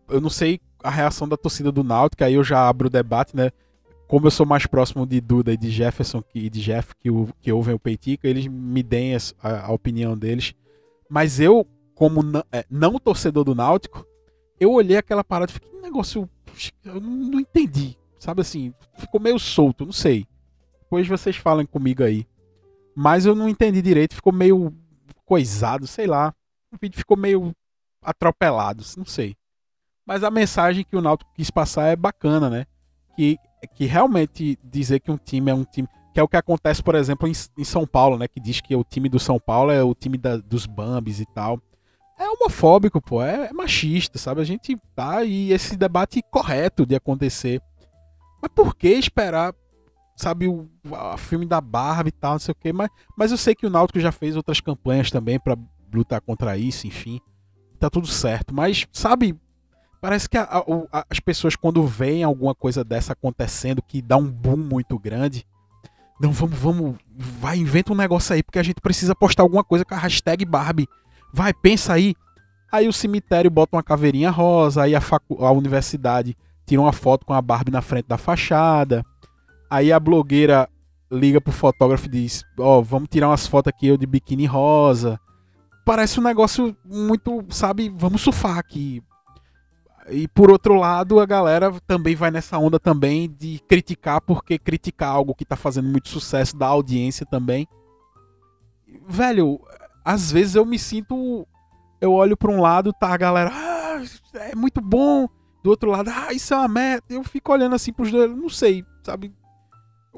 Eu 0.08 0.22
não 0.22 0.30
sei 0.30 0.60
a 0.84 0.90
reação 0.90 1.28
da 1.28 1.36
torcida 1.36 1.72
do 1.72 1.84
Náutico, 1.84 2.24
aí 2.24 2.36
eu 2.36 2.44
já 2.44 2.68
abro 2.68 2.88
o 2.88 2.92
debate, 2.92 3.36
né? 3.36 3.52
Como 4.08 4.28
eu 4.28 4.32
sou 4.32 4.46
mais 4.46 4.68
próximo 4.68 5.06
de 5.08 5.20
Duda 5.20 5.52
e 5.52 5.58
de 5.58 5.72
Jefferson 5.72 6.24
e 6.36 6.48
de 6.48 6.62
Jeff 6.62 6.94
que, 7.00 7.10
o, 7.10 7.28
que 7.42 7.52
ouvem 7.52 7.74
o 7.74 7.80
Peitica, 7.80 8.28
eles 8.28 8.46
me 8.46 8.84
deem 8.84 9.16
a, 9.16 9.66
a 9.66 9.72
opinião 9.72 10.16
deles. 10.16 10.54
Mas 11.10 11.40
eu 11.40 11.66
como 11.96 12.22
não, 12.22 12.44
é, 12.52 12.66
não 12.70 13.00
torcedor 13.00 13.46
do 13.46 13.56
Náutico, 13.56 14.06
eu 14.60 14.72
olhei 14.72 14.98
aquela 14.98 15.24
parada 15.24 15.52
e 15.52 15.54
fiquei, 15.54 15.72
um 15.74 15.82
negócio. 15.82 16.30
Eu 16.84 17.00
não, 17.00 17.10
não, 17.10 17.40
entendi. 17.40 17.98
Sabe 18.20 18.42
assim, 18.42 18.74
ficou 18.98 19.20
meio 19.20 19.40
solto, 19.40 19.86
não 19.86 19.94
sei. 19.94 20.28
Depois 20.82 21.08
vocês 21.08 21.38
falem 21.38 21.66
comigo 21.66 22.04
aí. 22.04 22.28
Mas 22.96 23.26
eu 23.26 23.34
não 23.34 23.50
entendi 23.50 23.82
direito, 23.82 24.16
ficou 24.16 24.32
meio 24.32 24.74
coisado, 25.26 25.88
sei 25.88 26.06
lá. 26.06 26.34
O 26.72 26.78
vídeo 26.80 26.98
ficou 26.98 27.18
meio 27.18 27.54
atropelado, 28.02 28.84
não 28.98 29.06
sei. 29.06 29.36
Mas 30.06 30.24
a 30.24 30.30
mensagem 30.30 30.86
que 30.86 30.96
o 30.96 31.02
Náutico 31.02 31.32
quis 31.34 31.50
passar 31.50 31.88
é 31.88 31.96
bacana, 31.96 32.50
né? 32.50 32.66
Que, 33.16 33.38
que 33.74 33.86
realmente 33.86 34.58
dizer 34.64 35.00
que 35.00 35.12
um 35.12 35.18
time 35.18 35.52
é 35.52 35.54
um 35.54 35.64
time. 35.64 35.88
Que 36.14 36.20
é 36.20 36.24
o 36.24 36.28
que 36.28 36.38
acontece, 36.38 36.82
por 36.82 36.96
exemplo, 36.96 37.28
em, 37.28 37.34
em 37.58 37.64
São 37.64 37.86
Paulo, 37.86 38.18
né? 38.18 38.28
Que 38.28 38.40
diz 38.40 38.62
que 38.62 38.76
o 38.76 38.84
time 38.84 39.10
do 39.10 39.20
São 39.20 39.40
Paulo 39.40 39.72
é 39.72 39.84
o 39.84 39.94
time 39.94 40.18
da, 40.18 40.38
dos 40.38 40.66
Bambis 40.66 41.20
e 41.20 41.26
tal 41.26 41.62
é 42.18 42.30
homofóbico, 42.30 43.02
pô, 43.02 43.22
é, 43.22 43.48
é, 43.48 43.54
machista, 43.54 44.18
sabe? 44.18 44.42
A 44.42 44.46
gente 44.46 44.78
tá 44.96 45.24
e 45.24 45.52
esse 45.52 45.76
debate 45.76 46.22
correto 46.32 46.86
de 46.86 46.96
acontecer. 46.96 47.62
Mas 48.42 48.52
por 48.54 48.76
que 48.76 48.90
esperar 48.90 49.54
sabe, 50.16 50.48
o 50.48 50.70
a 50.94 51.18
filme 51.18 51.46
da 51.46 51.60
Barbie 51.60 52.10
e 52.10 52.12
tal, 52.12 52.34
não 52.34 52.40
sei 52.40 52.54
o 52.54 52.56
quê, 52.56 52.72
mas, 52.72 52.90
mas 53.18 53.32
eu 53.32 53.38
sei 53.38 53.54
que 53.54 53.66
o 53.66 53.70
Náutico 53.70 54.00
já 54.00 54.12
fez 54.12 54.36
outras 54.36 54.62
campanhas 54.62 55.12
também 55.12 55.40
para 55.40 55.58
lutar 55.94 56.22
contra 56.22 56.58
isso, 56.58 56.88
enfim. 56.88 57.20
Tá 57.80 57.90
tudo 57.90 58.08
certo, 58.08 58.54
mas 58.54 58.88
sabe, 58.92 59.38
parece 60.00 60.30
que 60.30 60.38
a, 60.38 60.44
a, 60.92 61.06
as 61.10 61.20
pessoas 61.20 61.56
quando 61.56 61.86
veem 61.86 62.24
alguma 62.24 62.56
coisa 62.56 62.84
dessa 62.84 63.14
acontecendo 63.14 63.82
que 63.82 64.02
dá 64.02 64.16
um 64.16 64.32
boom 64.32 64.56
muito 64.56 64.98
grande, 64.98 65.46
não, 66.20 66.32
vamos, 66.32 66.58
vamos, 66.58 66.96
vai, 67.14 67.58
inventa 67.58 67.92
um 67.92 67.96
negócio 67.96 68.34
aí, 68.34 68.42
porque 68.42 68.60
a 68.60 68.64
gente 68.64 68.80
precisa 68.80 69.14
postar 69.14 69.44
alguma 69.44 69.66
coisa 69.66 69.84
com 69.84 69.94
a 69.94 69.98
hashtag 69.98 70.46
Barbie. 70.46 70.88
Vai, 71.36 71.54
pensa 71.54 71.92
aí. 71.92 72.16
Aí 72.72 72.88
o 72.88 72.94
cemitério 72.94 73.52
bota 73.52 73.76
uma 73.76 73.84
caveirinha 73.84 74.32
rosa, 74.32 74.84
aí 74.84 74.96
a, 74.96 75.02
a 75.40 75.52
universidade 75.52 76.34
tira 76.66 76.82
uma 76.82 76.94
foto 76.94 77.26
com 77.26 77.34
a 77.34 77.42
Barbie 77.42 77.74
na 77.74 77.82
frente 77.82 78.08
da 78.08 78.18
fachada. 78.18 79.04
Aí 79.70 79.92
a 79.92 80.00
blogueira 80.00 80.70
liga 81.12 81.42
pro 81.42 81.52
fotógrafo 81.52 82.06
e 82.06 82.10
diz: 82.10 82.42
Ó, 82.58 82.80
oh, 82.80 82.82
vamos 82.82 83.10
tirar 83.12 83.28
umas 83.28 83.46
fotos 83.46 83.70
aqui 83.70 83.88
eu 83.88 83.98
de 83.98 84.06
biquíni 84.06 84.46
rosa. 84.46 85.20
Parece 85.84 86.22
um 86.22 86.24
negócio 86.24 86.74
muito, 86.86 87.44
sabe, 87.50 87.90
vamos 87.90 88.22
surfar 88.22 88.58
aqui. 88.58 89.04
E 90.10 90.30
por 90.30 90.50
outro 90.50 90.76
lado, 90.76 91.20
a 91.20 91.26
galera 91.26 91.70
também 91.86 92.16
vai 92.16 92.32
nessa 92.32 92.58
onda 92.58 92.80
também 92.80 93.30
de 93.30 93.60
criticar, 93.68 94.22
porque 94.22 94.58
criticar 94.58 95.10
algo 95.10 95.36
que 95.36 95.44
tá 95.44 95.58
fazendo 95.58 95.90
muito 95.90 96.08
sucesso 96.08 96.56
da 96.56 96.68
audiência 96.68 97.26
também. 97.26 97.68
Velho, 99.06 99.60
às 100.06 100.32
vezes 100.32 100.54
eu 100.54 100.66
me 100.66 100.78
sinto. 100.78 101.48
Eu 102.00 102.14
olho 102.14 102.38
para 102.38 102.52
um 102.52 102.62
lado, 102.62 102.94
tá 102.94 103.12
a 103.12 103.18
galera, 103.18 103.52
ah, 103.52 104.04
é 104.36 104.56
muito 104.56 104.80
bom. 104.80 105.28
Do 105.64 105.72
outro 105.72 105.90
lado, 105.90 106.12
ah, 106.14 106.32
isso 106.32 106.54
é 106.54 106.58
uma 106.58 106.68
meta. 106.68 107.12
Eu 107.12 107.24
fico 107.24 107.52
olhando 107.52 107.74
assim 107.74 107.92
pros 107.92 108.12
dois, 108.12 108.30
não 108.30 108.50
sei, 108.50 108.86
sabe? 109.04 109.34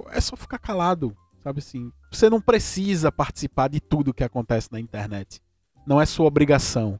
É 0.10 0.19
só 0.19 0.36
ficar 0.36 0.60
calado, 0.60 1.15
sabe 1.41 1.60
assim? 1.60 1.89
Você 2.12 2.30
não 2.30 2.41
precisa 2.41 3.12
participar 3.12 3.69
de 3.69 3.80
tudo 3.80 4.13
que 4.13 4.26
acontece 4.26 4.67
na 4.71 4.80
internet. 4.80 5.41
Não 5.86 6.02
é 6.02 6.06
sua 6.06 6.26
obrigação. 6.26 7.00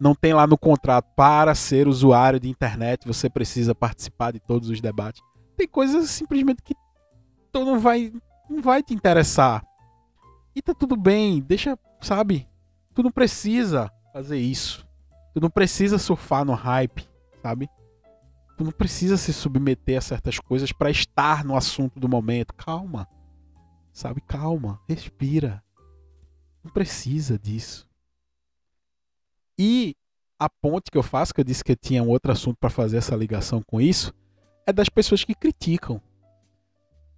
Não 0.00 0.12
tem 0.12 0.34
lá 0.34 0.44
no 0.44 0.58
contrato 0.58 1.06
para 1.14 1.54
ser 1.54 1.86
usuário 1.86 2.40
de 2.40 2.48
internet, 2.48 3.06
você 3.06 3.30
precisa 3.30 3.76
participar 3.76 4.32
de 4.32 4.40
todos 4.40 4.68
os 4.68 4.80
debates. 4.80 5.22
Tem 5.56 5.68
coisas 5.68 6.10
simplesmente 6.10 6.62
que 6.62 6.74
tu 7.52 7.64
não 7.64 7.78
vai 7.78 8.12
não 8.50 8.60
vai 8.60 8.82
te 8.82 8.92
interessar. 8.92 9.64
E 10.54 10.62
tá 10.62 10.74
tudo 10.74 10.96
bem, 10.96 11.40
deixa, 11.40 11.78
sabe? 12.00 12.48
Tu 12.94 13.02
não 13.02 13.10
precisa 13.10 13.90
fazer 14.12 14.38
isso. 14.38 14.86
Tu 15.34 15.40
não 15.40 15.50
precisa 15.50 15.98
surfar 15.98 16.44
no 16.44 16.54
hype, 16.54 17.08
sabe? 17.42 17.68
Tu 18.56 18.62
não 18.62 18.70
precisa 18.70 19.16
se 19.16 19.32
submeter 19.32 19.98
a 19.98 20.00
certas 20.00 20.38
coisas 20.38 20.70
para 20.70 20.90
estar 20.90 21.44
no 21.44 21.56
assunto 21.56 21.98
do 21.98 22.08
momento. 22.08 22.54
Calma. 22.54 23.08
Sabe? 23.92 24.20
Calma. 24.20 24.80
Respira. 24.88 25.62
Não 26.62 26.70
precisa 26.70 27.36
disso. 27.36 27.88
E 29.58 29.96
a 30.38 30.48
ponte 30.48 30.90
que 30.90 30.98
eu 30.98 31.02
faço, 31.02 31.34
que 31.34 31.40
eu 31.40 31.44
disse 31.44 31.64
que 31.64 31.72
eu 31.72 31.76
tinha 31.76 32.02
um 32.02 32.08
outro 32.08 32.30
assunto 32.30 32.56
para 32.58 32.70
fazer 32.70 32.98
essa 32.98 33.16
ligação 33.16 33.60
com 33.66 33.80
isso, 33.80 34.14
é 34.66 34.72
das 34.72 34.88
pessoas 34.88 35.24
que 35.24 35.34
criticam. 35.34 36.00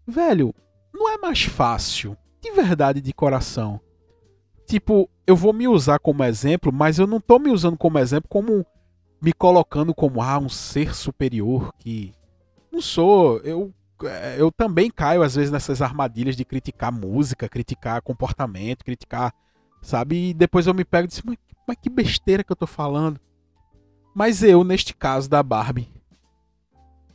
Velho, 0.07 0.55
não 0.93 1.11
é 1.11 1.19
mais 1.19 1.43
fácil, 1.43 2.17
de 2.51 2.53
verdade, 2.53 3.01
de 3.01 3.13
coração. 3.13 3.81
Tipo, 4.67 5.09
eu 5.27 5.37
vou 5.37 5.53
me 5.53 5.69
usar 5.69 5.99
como 5.99 6.25
exemplo, 6.25 6.73
mas 6.73 6.99
eu 6.99 7.07
não 7.07 7.21
tô 7.21 7.39
me 7.39 7.51
usando 7.51 7.77
como 7.77 7.99
exemplo 7.99 8.29
como 8.29 8.65
me 9.21 9.33
colocando 9.33 9.95
como 9.95 10.23
ah, 10.23 10.39
um 10.39 10.49
ser 10.49 10.95
superior 10.95 11.73
que 11.79 12.13
não 12.71 12.81
sou, 12.81 13.39
eu 13.39 13.73
é, 14.05 14.37
eu 14.39 14.53
também 14.53 14.91
caio 14.91 15.23
às 15.23 15.35
vezes 15.35 15.51
nessas 15.51 15.81
armadilhas 15.81 16.37
de 16.37 16.45
criticar 16.45 16.93
música, 16.93 17.49
criticar 17.49 18.03
comportamento, 18.03 18.85
criticar, 18.85 19.33
sabe? 19.81 20.31
E 20.31 20.35
depois 20.35 20.67
eu 20.67 20.75
me 20.75 20.85
pego 20.85 21.07
e 21.07 21.09
digo, 21.09 21.23
mas, 21.27 21.39
mas 21.67 21.77
que 21.81 21.89
besteira 21.89 22.45
que 22.45 22.53
eu 22.53 22.57
tô 22.57 22.67
falando. 22.67 23.19
Mas 24.15 24.43
eu, 24.43 24.63
neste 24.65 24.95
caso 24.95 25.31
da 25.31 25.43
Barbie, 25.43 25.89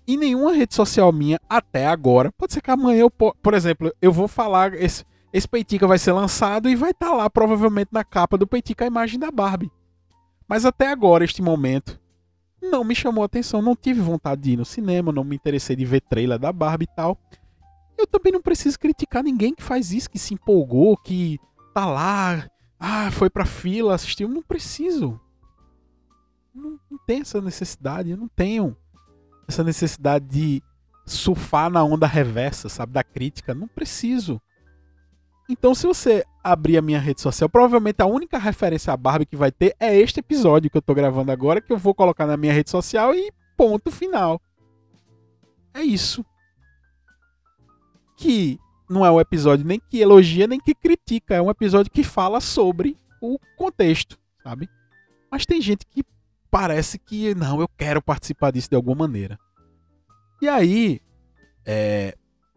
em 0.07 0.17
nenhuma 0.17 0.53
rede 0.53 0.73
social 0.73 1.11
minha 1.11 1.39
até 1.47 1.85
agora, 1.85 2.31
pode 2.31 2.53
ser 2.53 2.61
que 2.61 2.71
amanhã 2.71 3.01
eu, 3.01 3.11
por 3.11 3.53
exemplo, 3.53 3.93
eu 4.01 4.11
vou 4.11 4.27
falar 4.27 4.73
esse 4.73 5.05
esse 5.33 5.47
Peitica 5.47 5.87
vai 5.87 5.97
ser 5.97 6.11
lançado 6.11 6.69
e 6.69 6.75
vai 6.75 6.91
estar 6.91 7.09
tá 7.09 7.13
lá 7.13 7.29
provavelmente 7.29 7.89
na 7.91 8.03
capa 8.03 8.37
do 8.37 8.47
Peitica 8.47 8.83
a 8.83 8.87
imagem 8.87 9.19
da 9.19 9.31
Barbie. 9.31 9.71
Mas 10.47 10.65
até 10.65 10.87
agora, 10.87 11.23
este 11.23 11.41
momento, 11.41 11.99
não 12.61 12.83
me 12.83 12.93
chamou 12.93 13.23
a 13.23 13.25
atenção. 13.25 13.61
Não 13.61 13.75
tive 13.75 14.01
vontade 14.01 14.41
de 14.41 14.51
ir 14.51 14.57
no 14.57 14.65
cinema, 14.65 15.11
não 15.11 15.23
me 15.23 15.35
interessei 15.35 15.75
de 15.75 15.85
ver 15.85 16.01
trailer 16.01 16.37
da 16.37 16.51
Barbie 16.51 16.83
e 16.83 16.95
tal. 16.95 17.17
Eu 17.97 18.05
também 18.05 18.33
não 18.33 18.41
preciso 18.41 18.79
criticar 18.79 19.23
ninguém 19.23 19.53
que 19.55 19.63
faz 19.63 19.91
isso, 19.91 20.09
que 20.09 20.19
se 20.19 20.33
empolgou, 20.33 20.97
que 20.97 21.39
tá 21.73 21.85
lá, 21.85 22.49
ah, 22.79 23.11
foi 23.11 23.29
pra 23.29 23.45
fila, 23.45 23.93
assistiu. 23.93 24.27
Não 24.27 24.41
preciso. 24.41 25.19
Não, 26.53 26.79
não 26.89 26.99
essa 27.07 27.39
necessidade. 27.39 28.09
Eu 28.09 28.17
não 28.17 28.27
tenho 28.27 28.75
essa 29.47 29.63
necessidade 29.63 30.25
de 30.25 30.63
surfar 31.05 31.69
na 31.69 31.83
onda 31.83 32.07
reversa, 32.07 32.69
sabe? 32.69 32.91
Da 32.91 33.03
crítica. 33.03 33.53
Não 33.53 33.67
preciso. 33.67 34.41
Então, 35.51 35.75
se 35.75 35.85
você 35.85 36.23
abrir 36.41 36.77
a 36.77 36.81
minha 36.81 36.97
rede 36.97 37.19
social, 37.19 37.49
provavelmente 37.49 38.01
a 38.01 38.05
única 38.05 38.37
referência 38.37 38.93
à 38.93 38.95
Barbie 38.95 39.25
que 39.25 39.35
vai 39.35 39.51
ter 39.51 39.75
é 39.77 39.93
este 39.99 40.21
episódio 40.21 40.71
que 40.71 40.77
eu 40.77 40.81
tô 40.81 40.95
gravando 40.95 41.29
agora, 41.29 41.59
que 41.59 41.73
eu 41.73 41.77
vou 41.77 41.93
colocar 41.93 42.25
na 42.25 42.37
minha 42.37 42.53
rede 42.53 42.69
social 42.69 43.13
e 43.13 43.33
ponto 43.57 43.91
final. 43.91 44.41
É 45.73 45.81
isso. 45.81 46.25
Que 48.15 48.57
não 48.89 49.05
é 49.05 49.11
um 49.11 49.19
episódio 49.19 49.65
nem 49.65 49.77
que 49.77 49.99
elogia 49.99 50.47
nem 50.47 50.57
que 50.57 50.73
critica, 50.73 51.35
é 51.35 51.41
um 51.41 51.49
episódio 51.49 51.91
que 51.91 52.01
fala 52.01 52.39
sobre 52.39 52.95
o 53.21 53.37
contexto, 53.57 54.17
sabe? 54.41 54.69
Mas 55.29 55.45
tem 55.45 55.61
gente 55.61 55.85
que 55.85 56.01
parece 56.49 56.97
que 56.97 57.35
não, 57.35 57.59
eu 57.59 57.67
quero 57.77 58.01
participar 58.01 58.51
disso 58.51 58.69
de 58.69 58.75
alguma 58.77 59.05
maneira. 59.05 59.37
E 60.41 60.47
aí, 60.47 61.01
é, 61.65 62.15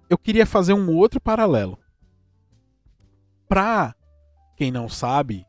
eu 0.09 0.17
queria 0.17 0.47
fazer 0.47 0.75
um 0.75 0.95
outro 0.95 1.21
paralelo 1.21 1.77
pra 3.49 3.95
quem 4.57 4.71
não 4.71 4.89
sabe, 4.89 5.47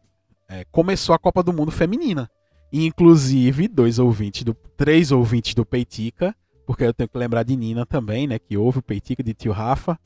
é, 0.47 0.65
começou 0.71 1.13
a 1.15 1.19
Copa 1.19 1.41
do 1.43 1.53
Mundo 1.53 1.71
Feminina. 1.71 2.29
E, 2.71 2.85
inclusive, 2.85 3.67
dois 3.67 3.99
ouvintes 3.99 4.43
do. 4.43 4.53
Três 4.53 5.11
ouvintes 5.11 5.53
do 5.53 5.65
Peitica, 5.65 6.35
porque 6.65 6.83
eu 6.83 6.93
tenho 6.93 7.07
que 7.07 7.17
lembrar 7.17 7.43
de 7.43 7.55
Nina 7.55 7.85
também, 7.85 8.27
né? 8.27 8.37
Que 8.37 8.57
houve 8.57 8.79
o 8.79 8.83
Peitica 8.83 9.23
de 9.23 9.33
tio 9.33 9.53
Rafa. 9.53 9.97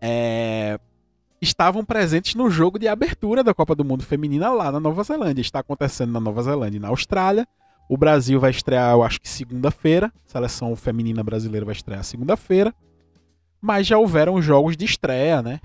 É, 0.00 0.80
estavam 1.40 1.84
presentes 1.84 2.34
no 2.34 2.50
jogo 2.50 2.78
de 2.78 2.88
abertura 2.88 3.44
da 3.44 3.54
Copa 3.54 3.74
do 3.74 3.84
Mundo 3.84 4.02
Feminina 4.02 4.50
lá 4.50 4.72
na 4.72 4.80
Nova 4.80 5.04
Zelândia. 5.04 5.40
Está 5.40 5.60
acontecendo 5.60 6.10
na 6.12 6.18
Nova 6.18 6.42
Zelândia 6.42 6.78
e 6.78 6.80
na 6.80 6.88
Austrália. 6.88 7.46
O 7.88 7.96
Brasil 7.96 8.40
vai 8.40 8.50
estrear, 8.50 8.92
eu 8.92 9.02
acho 9.02 9.20
que 9.20 9.28
segunda-feira. 9.28 10.12
A 10.26 10.30
seleção 10.30 10.74
feminina 10.74 11.22
brasileira 11.22 11.66
vai 11.66 11.74
estrear 11.74 12.02
segunda-feira. 12.02 12.74
Mas 13.60 13.86
já 13.86 13.98
houveram 13.98 14.40
jogos 14.40 14.76
de 14.76 14.84
estreia, 14.84 15.42
né? 15.42 15.60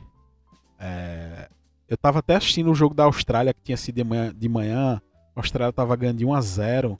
É, 0.79 1.49
eu 1.87 1.97
tava 1.97 2.19
até 2.19 2.35
assistindo 2.35 2.69
o 2.69 2.75
jogo 2.75 2.93
da 2.93 3.05
Austrália, 3.05 3.53
que 3.53 3.61
tinha 3.61 3.77
sido 3.77 3.95
de 3.95 4.03
manhã. 4.03 4.33
De 4.35 4.49
manhã. 4.49 5.01
A 5.35 5.39
Austrália 5.39 5.71
tava 5.71 5.95
ganhando 5.95 6.17
de 6.17 6.25
1 6.25 6.33
a 6.33 6.41
0 6.41 6.99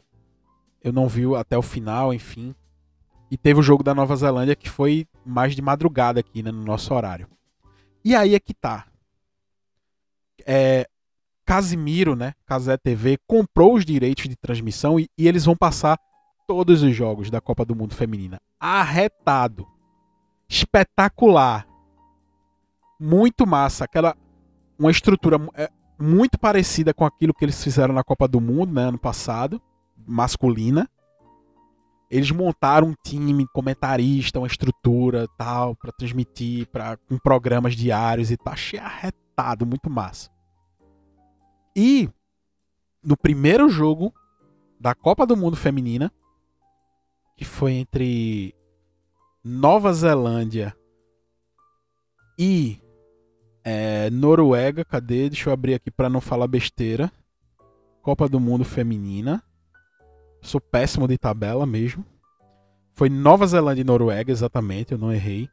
Eu 0.84 0.94
não 0.94 1.08
vi 1.08 1.24
até 1.36 1.58
o 1.58 1.62
final, 1.62 2.14
enfim. 2.14 2.54
E 3.30 3.38
teve 3.38 3.60
o 3.60 3.64
jogo 3.64 3.84
da 3.84 3.94
Nova 3.94 4.16
Zelândia, 4.16 4.56
que 4.56 4.70
foi 4.70 5.06
mais 5.26 5.56
de 5.56 5.62
madrugada 5.62 6.20
aqui, 6.20 6.42
né, 6.42 6.52
no 6.52 6.64
nosso 6.64 6.94
horário. 6.94 7.28
E 8.04 8.16
aí 8.16 8.36
é 8.36 8.40
que 8.40 8.54
tá. 8.54 8.86
É, 10.46 10.88
Casimiro, 11.46 12.16
né, 12.16 12.34
Casé 12.46 12.78
TV, 12.78 13.18
comprou 13.28 13.76
os 13.76 13.86
direitos 13.86 14.30
de 14.30 14.36
transmissão 14.36 15.00
e, 15.00 15.10
e 15.18 15.28
eles 15.28 15.44
vão 15.46 15.56
passar 15.56 16.00
todos 16.48 16.84
os 16.84 16.96
jogos 16.96 17.30
da 17.30 17.42
Copa 17.42 17.66
do 17.66 17.76
Mundo 17.76 17.96
Feminina. 17.96 18.40
Arretado. 18.60 19.68
Espetacular. 20.48 21.68
Muito 23.00 23.46
massa. 23.46 23.86
Aquela 23.86 24.16
uma 24.78 24.92
estrutura 24.92 25.38
é, 25.56 25.70
muito 26.00 26.38
parecida 26.38 26.94
com 26.94 27.06
aquilo 27.06 27.34
que 27.34 27.44
eles 27.44 27.62
fizeram 27.64 27.94
na 27.94 28.04
Copa 28.04 28.28
do 28.28 28.40
Mundo, 28.40 28.74
né, 28.74 28.84
ano 28.84 29.00
passado, 29.00 29.62
masculina. 30.06 30.88
Eles 32.10 32.32
montaram 32.32 32.90
um 32.90 32.96
time, 33.04 33.46
comentarista, 33.54 34.40
uma 34.40 34.48
estrutura 34.48 35.28
tal, 35.38 35.76
para 35.76 35.92
transmitir, 35.92 36.68
para 36.68 36.96
com 36.96 37.18
programas 37.18 37.76
diários 37.76 38.32
e 38.32 38.38
tal. 38.38 38.54
Achei 38.54 38.80
arretado, 38.80 39.66
muito 39.66 39.90
massa. 39.90 40.30
E 41.76 42.10
no 43.04 43.18
primeiro 43.18 43.70
jogo 43.70 44.14
da 44.80 44.96
Copa 44.96 45.26
do 45.26 45.36
Mundo 45.36 45.58
Feminina, 45.58 46.12
que 47.36 47.44
foi 47.44 47.74
entre 47.74 48.56
Nova 49.44 49.92
Zelândia 49.92 50.76
e 52.40 52.80
é, 53.70 54.10
Noruega, 54.10 54.86
cadê? 54.86 55.30
Deixa 55.30 55.50
eu 55.50 55.54
abrir 55.54 55.74
aqui 55.74 55.92
para 55.92 56.10
não 56.10 56.22
falar 56.22 56.48
besteira. 56.48 57.12
Copa 58.02 58.30
do 58.30 58.40
Mundo 58.40 58.64
Feminina. 58.64 59.44
Sou 60.42 60.62
péssimo 60.62 61.06
de 61.06 61.18
tabela 61.18 61.66
mesmo. 61.66 62.06
Foi 62.94 63.10
Nova 63.10 63.46
Zelândia 63.46 63.82
e 63.82 63.84
Noruega, 63.84 64.32
exatamente, 64.32 64.94
eu 64.94 64.98
não 64.98 65.12
errei. 65.12 65.50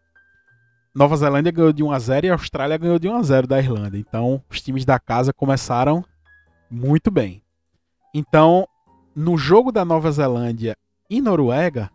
Nova 0.94 1.16
Zelândia 1.16 1.50
ganhou 1.50 1.72
de 1.72 1.82
1 1.82 1.90
a 1.90 1.98
0 1.98 2.26
e 2.26 2.30
a 2.30 2.34
Austrália 2.34 2.78
ganhou 2.78 3.00
de 3.00 3.08
1 3.08 3.16
a 3.16 3.22
0 3.24 3.46
da 3.48 3.58
Irlanda. 3.58 3.98
Então, 3.98 4.40
os 4.48 4.62
times 4.62 4.84
da 4.84 5.00
casa 5.00 5.32
começaram 5.32 6.04
muito 6.70 7.10
bem. 7.10 7.42
Então, 8.14 8.64
no 9.12 9.36
jogo 9.36 9.72
da 9.72 9.84
Nova 9.84 10.12
Zelândia 10.12 10.76
e 11.10 11.20
Noruega, 11.20 11.90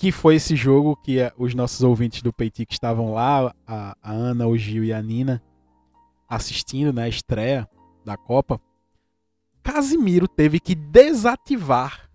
que 0.00 0.10
foi 0.10 0.36
esse 0.36 0.56
jogo 0.56 0.96
que 0.96 1.18
eh, 1.18 1.30
os 1.36 1.54
nossos 1.54 1.82
ouvintes 1.82 2.22
do 2.22 2.32
Peiti 2.32 2.64
que 2.64 2.72
estavam 2.72 3.12
lá, 3.12 3.54
a, 3.66 3.94
a, 4.02 4.10
Ana, 4.10 4.46
o 4.46 4.56
Gil 4.56 4.82
e 4.82 4.94
a 4.94 5.02
Nina, 5.02 5.42
assistindo 6.26 6.90
na 6.90 7.02
né, 7.02 7.10
estreia 7.10 7.68
da 8.02 8.16
Copa, 8.16 8.58
Casimiro 9.62 10.26
teve 10.26 10.58
que 10.58 10.74
desativar 10.74 12.08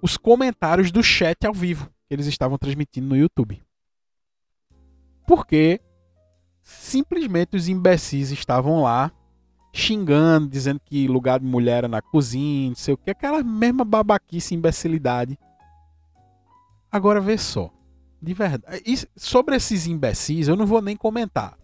os 0.00 0.16
comentários 0.16 0.92
do 0.92 1.02
chat 1.02 1.44
ao 1.44 1.52
vivo 1.52 1.90
que 2.06 2.14
eles 2.14 2.26
estavam 2.26 2.56
transmitindo 2.56 3.08
no 3.08 3.16
YouTube. 3.16 3.60
Porque 5.26 5.80
simplesmente 6.62 7.56
os 7.56 7.68
imbecis 7.68 8.30
estavam 8.30 8.82
lá 8.82 9.10
xingando, 9.72 10.48
dizendo 10.48 10.80
que 10.84 11.08
lugar 11.08 11.40
de 11.40 11.46
mulher 11.46 11.78
era 11.78 11.88
na 11.88 12.00
cozinha, 12.00 12.68
não 12.68 12.76
sei 12.76 12.94
o 12.94 12.96
que, 12.96 13.10
aquela 13.10 13.42
mesma 13.42 13.84
babaquice, 13.84 14.54
imbecilidade 14.54 15.36
Agora 16.96 17.20
vê 17.20 17.36
só. 17.36 17.70
De 18.22 18.32
verdade. 18.32 18.82
E 18.86 18.96
sobre 19.20 19.54
esses 19.54 19.86
imbecis, 19.86 20.48
eu 20.48 20.56
não 20.56 20.64
vou 20.64 20.80
nem 20.80 20.96
comentar. 20.96 21.54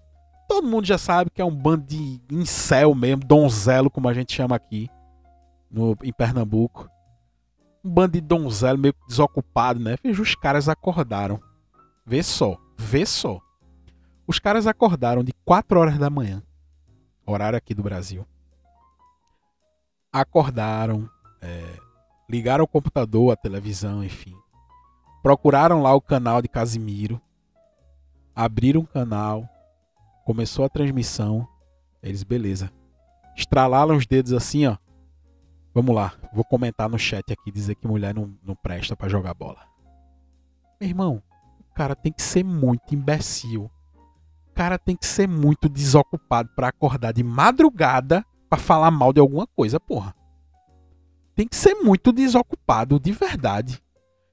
Todo 0.46 0.68
mundo 0.68 0.86
já 0.86 0.98
sabe 0.98 1.30
que 1.30 1.40
é 1.40 1.44
um 1.44 1.54
bando 1.54 1.86
de 1.86 2.20
incel 2.30 2.94
mesmo, 2.94 3.24
donzelo, 3.24 3.90
como 3.90 4.10
a 4.10 4.12
gente 4.12 4.34
chama 4.34 4.54
aqui 4.54 4.90
no, 5.70 5.96
em 6.02 6.12
Pernambuco. 6.12 6.86
Um 7.82 7.90
bando 7.90 8.12
de 8.12 8.20
donzelo 8.20 8.78
meio 8.78 8.94
desocupado, 9.08 9.80
né? 9.80 9.96
Veja, 10.04 10.20
os 10.20 10.34
caras 10.34 10.68
acordaram. 10.68 11.40
Vê 12.04 12.22
só, 12.22 12.58
vê 12.76 13.06
só. 13.06 13.40
Os 14.26 14.38
caras 14.38 14.66
acordaram 14.66 15.24
de 15.24 15.32
4 15.46 15.80
horas 15.80 15.98
da 15.98 16.10
manhã, 16.10 16.42
horário 17.24 17.56
aqui 17.56 17.72
do 17.72 17.82
Brasil. 17.82 18.26
Acordaram, 20.12 21.08
é, 21.40 21.78
ligaram 22.28 22.64
o 22.64 22.68
computador, 22.68 23.32
a 23.32 23.36
televisão, 23.36 24.04
enfim 24.04 24.41
procuraram 25.22 25.80
lá 25.80 25.94
o 25.94 26.00
canal 26.00 26.42
de 26.42 26.48
Casimiro, 26.48 27.20
abriram 28.34 28.80
um 28.80 28.86
canal, 28.86 29.48
começou 30.24 30.64
a 30.64 30.68
transmissão. 30.68 31.46
Eles, 32.02 32.24
beleza. 32.24 32.70
Estralaram 33.36 33.96
os 33.96 34.06
dedos 34.06 34.32
assim, 34.32 34.66
ó. 34.66 34.76
Vamos 35.74 35.94
lá, 35.94 36.12
vou 36.34 36.44
comentar 36.44 36.88
no 36.88 36.98
chat 36.98 37.32
aqui, 37.32 37.50
dizer 37.50 37.76
que 37.76 37.86
mulher 37.86 38.14
não, 38.14 38.34
não 38.42 38.54
presta 38.54 38.94
para 38.94 39.08
jogar 39.08 39.32
bola. 39.32 39.60
Meu 40.78 40.88
irmão, 40.88 41.22
o 41.60 41.74
cara 41.74 41.94
tem 41.94 42.12
que 42.12 42.20
ser 42.20 42.44
muito 42.44 42.94
imbecil. 42.94 43.70
O 44.50 44.54
cara 44.54 44.78
tem 44.78 44.94
que 44.94 45.06
ser 45.06 45.26
muito 45.26 45.68
desocupado 45.68 46.50
para 46.54 46.68
acordar 46.68 47.12
de 47.12 47.22
madrugada 47.22 48.22
para 48.50 48.58
falar 48.58 48.90
mal 48.90 49.14
de 49.14 49.20
alguma 49.20 49.46
coisa, 49.46 49.80
porra. 49.80 50.14
Tem 51.34 51.48
que 51.48 51.56
ser 51.56 51.74
muito 51.76 52.12
desocupado, 52.12 53.00
de 53.00 53.12
verdade. 53.12 53.81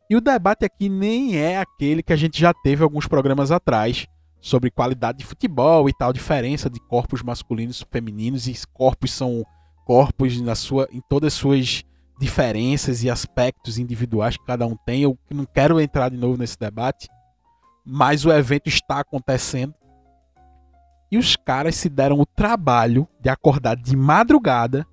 E 0.10 0.15
o 0.15 0.22
debate 0.22 0.65
aqui 0.65 0.89
nem 0.89 1.38
é 1.38 1.60
aquele 1.60 2.02
que 2.02 2.12
a 2.12 2.15
gente 2.15 2.39
já 2.39 2.52
teve 2.52 2.84
alguns 2.84 3.08
programas 3.08 3.52
atrás 3.52 4.08
sobre 4.41 4.72
qualidade 4.72 5.19
de 5.19 5.26
futebol 5.26 5.88
e 5.88 5.93
tal, 5.93 6.12
diferença 6.12 6.67
de 6.67 6.80
corpos 6.80 7.22
masculinos 7.22 7.82
e 7.82 7.86
femininos 7.91 8.48
e 8.48 8.56
corpos 8.74 9.12
são 9.12 9.45
corpos 9.86 10.41
na 10.41 10.56
sua 10.56 10.88
em 10.91 11.02
todas 11.08 11.34
as 11.34 11.39
suas 11.39 11.84
diferenças 12.19 13.04
e 13.04 13.10
aspectos 13.10 13.78
individuais 13.78 14.36
que 14.36 14.45
cada 14.45 14.65
um 14.65 14.76
tem. 14.76 15.04
Eu 15.04 15.17
não 15.30 15.45
quero 15.45 15.80
entrar 15.80 16.10
de 16.10 16.17
novo 16.17 16.38
nesse 16.38 16.58
debate, 16.58 17.08
mas 17.86 18.26
o 18.26 18.32
evento 18.32 18.67
está 18.67 19.00
acontecendo. 19.02 19.76
E 21.12 21.17
os 21.17 21.36
caras 21.36 21.76
se 21.76 21.88
deram 21.88 22.19
o 22.19 22.26
trabalho 22.26 23.08
de 23.19 23.30
acordar 23.30 23.76
de 23.76 23.95
madrugada 23.95 24.88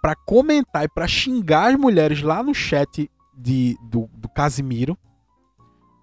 para 0.00 0.14
comentar 0.14 0.84
e 0.84 0.88
para 0.88 1.06
xingar 1.06 1.72
as 1.72 1.78
mulheres 1.78 2.22
lá 2.22 2.42
no 2.42 2.54
chat 2.54 3.10
de, 3.40 3.78
do, 3.82 4.08
do 4.14 4.28
Casimiro 4.28 4.96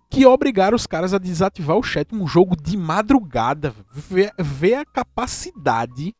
que 0.09 0.25
obrigaram 0.25 0.75
os 0.75 0.87
caras 0.87 1.13
a 1.13 1.17
desativar 1.17 1.77
o 1.77 1.83
chat 1.83 2.13
um 2.13 2.27
jogo 2.27 2.55
de 2.55 2.77
madrugada. 2.77 3.73
Vê, 3.91 4.31
vê 4.39 4.75
a 4.75 4.85
capacidade 4.85 6.15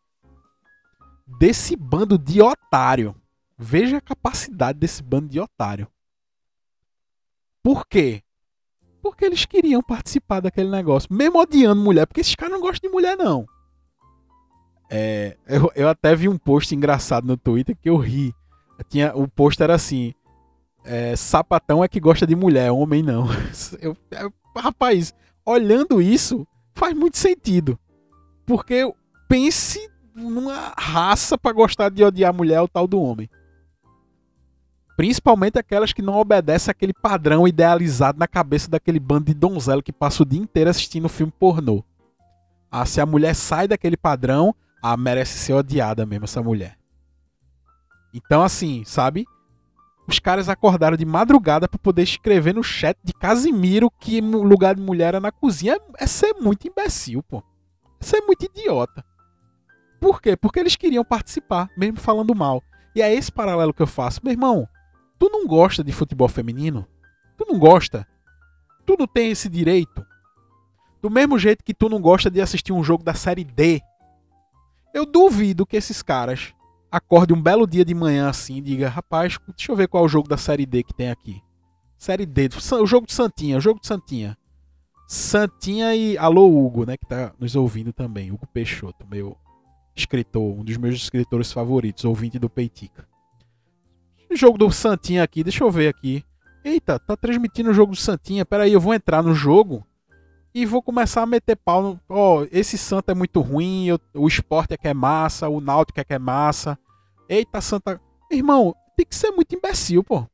desse 1.40 1.76
bando 1.76 2.18
de 2.18 2.42
otário. 2.42 3.16
Veja 3.58 3.98
a 3.98 4.02
capacidade 4.02 4.78
desse 4.78 5.02
bando 5.02 5.30
de 5.30 5.40
otário. 5.40 5.88
Por 7.64 7.88
quê? 7.88 8.22
Porque 9.02 9.26
eles 9.26 9.46
queriam 9.46 9.82
participar 9.82 10.42
daquele 10.42 10.70
negócio, 10.70 11.14
mesmo 11.14 11.40
odiando 11.40 11.82
mulher, 11.82 12.06
porque 12.06 12.22
esses 12.22 12.36
caras 12.36 12.54
não 12.54 12.62
gostam 12.62 12.90
de 12.90 12.94
mulher, 12.94 13.18
não. 13.18 13.46
É, 14.90 15.38
eu, 15.48 15.72
eu 15.76 15.90
até 15.90 16.16
vi 16.16 16.30
um 16.30 16.38
post 16.38 16.74
engraçado 16.74 17.26
no 17.26 17.38
Twitter 17.38 17.76
que 17.76 17.90
eu 17.90 17.98
ri. 17.98 18.34
Tinha, 18.90 19.16
o 19.16 19.28
post 19.28 19.62
era 19.62 19.76
assim: 19.76 20.14
é, 20.84 21.16
sapatão 21.16 21.84
é 21.84 21.88
que 21.88 22.00
gosta 22.00 22.26
de 22.26 22.36
mulher, 22.36 22.72
homem 22.72 23.04
não. 23.04 23.28
Eu, 23.82 23.96
eu, 24.12 24.34
rapaz, 24.56 25.14
olhando 25.46 26.02
isso, 26.02 26.48
faz 26.74 26.94
muito 26.94 27.18
sentido. 27.18 27.78
Porque 28.46 28.92
pense 29.28 29.90
numa 30.16 30.74
raça 30.78 31.38
para 31.38 31.52
gostar 31.52 31.90
de 31.90 32.04
odiar 32.04 32.34
mulher, 32.34 32.62
o 32.62 32.68
tal 32.68 32.88
do 32.88 33.00
homem. 33.02 33.30
Principalmente 34.96 35.60
aquelas 35.60 35.94
que 35.94 36.02
não 36.02 36.16
obedecem 36.16 36.72
aquele 36.72 36.94
padrão 36.94 37.48
idealizado 37.48 38.18
na 38.18 38.28
cabeça 38.28 38.70
daquele 38.70 39.00
bando 39.00 39.26
de 39.26 39.34
donzelo 39.34 39.84
que 39.84 39.94
passa 39.94 40.24
o 40.24 40.26
dia 40.26 40.42
inteiro 40.42 40.70
assistindo 40.70 41.08
filme 41.08 41.32
pornô. 41.38 41.84
Ah, 42.72 42.86
se 42.86 43.00
a 43.00 43.06
mulher 43.06 43.36
sai 43.36 43.68
daquele 43.68 43.96
padrão, 43.96 44.56
ah, 44.82 44.98
merece 44.98 45.38
ser 45.38 45.54
odiada 45.54 46.06
mesmo 46.06 46.26
essa 46.26 46.42
mulher. 46.42 46.78
Então, 48.14 48.42
assim, 48.42 48.84
sabe? 48.86 49.26
Os 50.08 50.20
caras 50.20 50.48
acordaram 50.48 50.96
de 50.96 51.06
madrugada 51.06 51.68
para 51.68 51.78
poder 51.78 52.04
escrever 52.04 52.56
no 52.56 52.64
chat 52.64 52.98
de 53.04 53.14
Casimiro 53.14 53.92
que 53.92 54.22
lugar 54.22 54.76
de 54.76 54.82
mulher 54.82 55.10
era 55.10 55.20
na 55.20 55.32
cozinha. 55.32 55.78
É 55.98 56.08
ser 56.08 56.34
muito 56.36 56.66
imbecil, 56.66 57.22
pô. 57.22 57.44
É 58.00 58.06
ser 58.06 58.22
muito 58.22 58.46
idiota. 58.46 59.04
Por 60.00 60.22
quê? 60.22 60.38
Porque 60.38 60.60
eles 60.60 60.78
queriam 60.78 61.04
participar, 61.04 61.70
mesmo 61.78 62.00
falando 62.00 62.34
mal. 62.34 62.64
E 62.96 63.02
é 63.02 63.14
esse 63.14 63.32
paralelo 63.32 63.74
que 63.74 63.82
eu 63.82 63.88
faço. 63.88 64.22
Meu 64.24 64.32
irmão, 64.32 64.68
tu 65.20 65.30
não 65.30 65.46
gosta 65.46 65.84
de 65.84 65.92
futebol 65.92 66.30
feminino? 66.30 66.88
Tu 67.38 67.46
não 67.46 67.60
gosta? 67.60 68.08
Tu 68.86 68.96
não 68.98 69.08
tem 69.08 69.32
esse 69.32 69.50
direito? 69.50 70.06
Do 71.02 71.10
mesmo 71.10 71.38
jeito 71.38 71.66
que 71.66 71.74
tu 71.74 71.90
não 71.90 72.00
gosta 72.00 72.32
de 72.32 72.40
assistir 72.40 72.72
um 72.72 72.84
jogo 72.84 73.04
da 73.04 73.14
série 73.14 73.44
D. 73.44 73.82
Eu 74.94 75.06
duvido 75.06 75.66
que 75.66 75.76
esses 75.76 76.02
caras 76.02 76.54
acorde 76.92 77.34
um 77.34 77.42
belo 77.42 77.68
dia 77.68 77.86
de 77.86 77.94
manhã 77.94 78.30
assim 78.30 78.58
e 78.58 78.62
diga: 78.62 78.90
rapaz, 78.90 79.38
deixa 79.56 79.72
eu 79.72 79.76
ver 79.76 79.88
qual 79.88 80.04
é 80.04 80.06
o 80.06 80.10
jogo 80.10 80.28
da 80.28 80.38
série 80.38 80.66
D 80.66 80.84
que 80.84 80.94
tem 80.94 81.10
aqui. 81.10 81.42
Série 81.98 82.26
D, 82.26 82.50
o 82.80 82.86
jogo 82.86 83.08
de 83.08 83.14
Santinha, 83.14 83.58
o 83.58 83.62
jogo 83.62 83.80
de 83.80 83.88
Santinha. 83.88 84.38
Santinha 85.08 85.96
e 85.96 86.18
Alô 86.18 86.48
Hugo, 86.48 86.86
né, 86.86 86.98
que 86.98 87.06
tá 87.06 87.34
nos 87.40 87.56
ouvindo 87.56 87.94
também. 87.94 88.32
Hugo 88.32 88.46
Peixoto, 88.48 89.08
meu 89.10 89.38
escritor, 89.96 90.60
um 90.60 90.64
dos 90.64 90.78
meus 90.78 90.96
escritores 90.96 91.52
favoritos, 91.52 92.06
ouvinte 92.06 92.38
do 92.38 92.50
Peitica. 92.50 93.08
O 94.30 94.36
jogo 94.36 94.58
do 94.58 94.70
Santinha 94.70 95.24
aqui, 95.24 95.44
deixa 95.44 95.64
eu 95.64 95.72
ver 95.72 95.88
aqui. 95.88 96.24
Eita, 96.64 97.00
tá 97.00 97.16
transmitindo 97.16 97.70
o 97.70 97.74
jogo 97.74 97.94
do 97.94 97.98
Santinha. 97.98 98.46
Pera 98.46 98.64
aí, 98.64 98.74
eu 98.74 98.82
vou 98.82 98.94
entrar 98.94 99.24
no 99.24 99.34
jogo 99.34 99.88
e 100.58 100.66
vou 100.66 100.82
começar 100.82 101.22
a 101.22 101.28
meter 101.28 101.56
pau 101.56 101.84
no. 101.84 102.02
Ó, 102.10 102.40
oh, 102.40 102.48
esse 102.52 102.80
Santa 102.80 103.12
é 103.12 103.16
muito 103.16 103.42
ruim, 103.42 103.86
eu, 103.86 104.00
o 104.16 104.28
esporte 104.28 104.74
é 104.74 104.78
que 104.78 104.88
é 104.88 104.94
massa, 104.94 105.48
o 105.48 105.62
Náutico 105.62 106.00
é 106.00 106.04
que 106.04 106.16
é 106.16 106.18
massa. 106.18 106.80
Eita, 107.30 107.62
Santa. 107.62 108.02
Irmão, 108.32 108.76
tem 108.96 109.06
que 109.06 109.16
ser 109.16 109.30
muito 109.30 109.54
imbecil, 109.54 110.04
pô. 110.04 110.28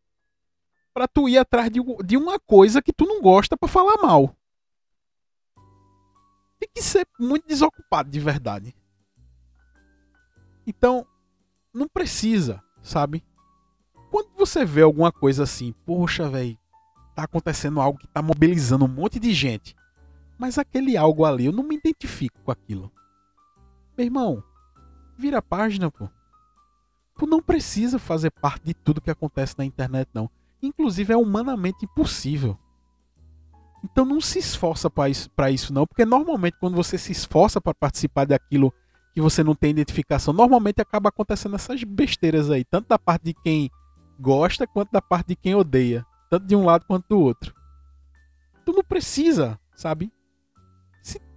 Pra 0.93 1.09
tu 1.09 1.27
ir 1.27 1.37
atrás 1.37 1.69
de, 1.69 1.81
de 2.05 2.15
uma 2.15 2.39
coisa 2.39 2.81
que 2.81 2.93
tu 2.93 3.05
não 3.05 3.21
gosta 3.21 3.57
para 3.57 3.67
falar 3.67 3.97
mal. 3.97 4.33
Tem 6.57 6.69
que 6.73 6.81
ser 6.81 7.05
muito 7.19 7.45
desocupado 7.45 8.09
de 8.09 8.19
verdade. 8.21 8.73
Então, 10.65 11.05
não 11.73 11.89
precisa, 11.89 12.63
sabe? 12.81 13.25
Quando 14.09 14.29
você 14.37 14.63
vê 14.63 14.83
alguma 14.83 15.11
coisa 15.11 15.43
assim, 15.43 15.73
poxa, 15.85 16.29
velho, 16.29 16.57
tá 17.13 17.23
acontecendo 17.23 17.81
algo 17.81 17.99
que 17.99 18.07
tá 18.07 18.21
mobilizando 18.21 18.85
um 18.85 18.87
monte 18.87 19.19
de 19.19 19.33
gente 19.33 19.75
mas 20.37 20.57
aquele 20.57 20.97
algo 20.97 21.25
ali, 21.25 21.45
eu 21.45 21.51
não 21.51 21.63
me 21.63 21.75
identifico 21.75 22.39
com 22.43 22.51
aquilo. 22.51 22.91
Meu 23.97 24.05
irmão, 24.05 24.43
vira 25.17 25.37
a 25.37 25.41
página, 25.41 25.91
pô. 25.91 26.09
Tu 27.17 27.27
não 27.27 27.41
precisa 27.41 27.99
fazer 27.99 28.31
parte 28.31 28.65
de 28.65 28.73
tudo 28.73 29.01
que 29.01 29.11
acontece 29.11 29.55
na 29.57 29.65
internet, 29.65 30.09
não. 30.13 30.29
Inclusive 30.61 31.13
é 31.13 31.17
humanamente 31.17 31.85
impossível. 31.85 32.57
Então 33.83 34.05
não 34.05 34.21
se 34.21 34.39
esforça 34.39 34.89
para 34.89 35.09
isso, 35.09 35.29
isso, 35.51 35.73
não, 35.73 35.85
porque 35.85 36.05
normalmente 36.05 36.57
quando 36.57 36.75
você 36.75 36.97
se 36.97 37.11
esforça 37.11 37.59
para 37.59 37.73
participar 37.73 38.25
daquilo 38.25 38.73
que 39.13 39.21
você 39.21 39.43
não 39.43 39.53
tem 39.53 39.71
identificação, 39.71 40.33
normalmente 40.33 40.81
acaba 40.81 41.09
acontecendo 41.09 41.55
essas 41.55 41.83
besteiras 41.83 42.49
aí, 42.49 42.63
tanto 42.63 42.87
da 42.87 42.97
parte 42.97 43.25
de 43.25 43.33
quem 43.33 43.69
gosta 44.19 44.65
quanto 44.65 44.91
da 44.91 45.01
parte 45.01 45.27
de 45.27 45.35
quem 45.35 45.53
odeia, 45.53 46.05
tanto 46.29 46.47
de 46.47 46.55
um 46.55 46.63
lado 46.63 46.85
quanto 46.85 47.07
do 47.09 47.19
outro. 47.19 47.53
Tu 48.65 48.71
não 48.71 48.83
precisa, 48.83 49.59
sabe? 49.75 50.11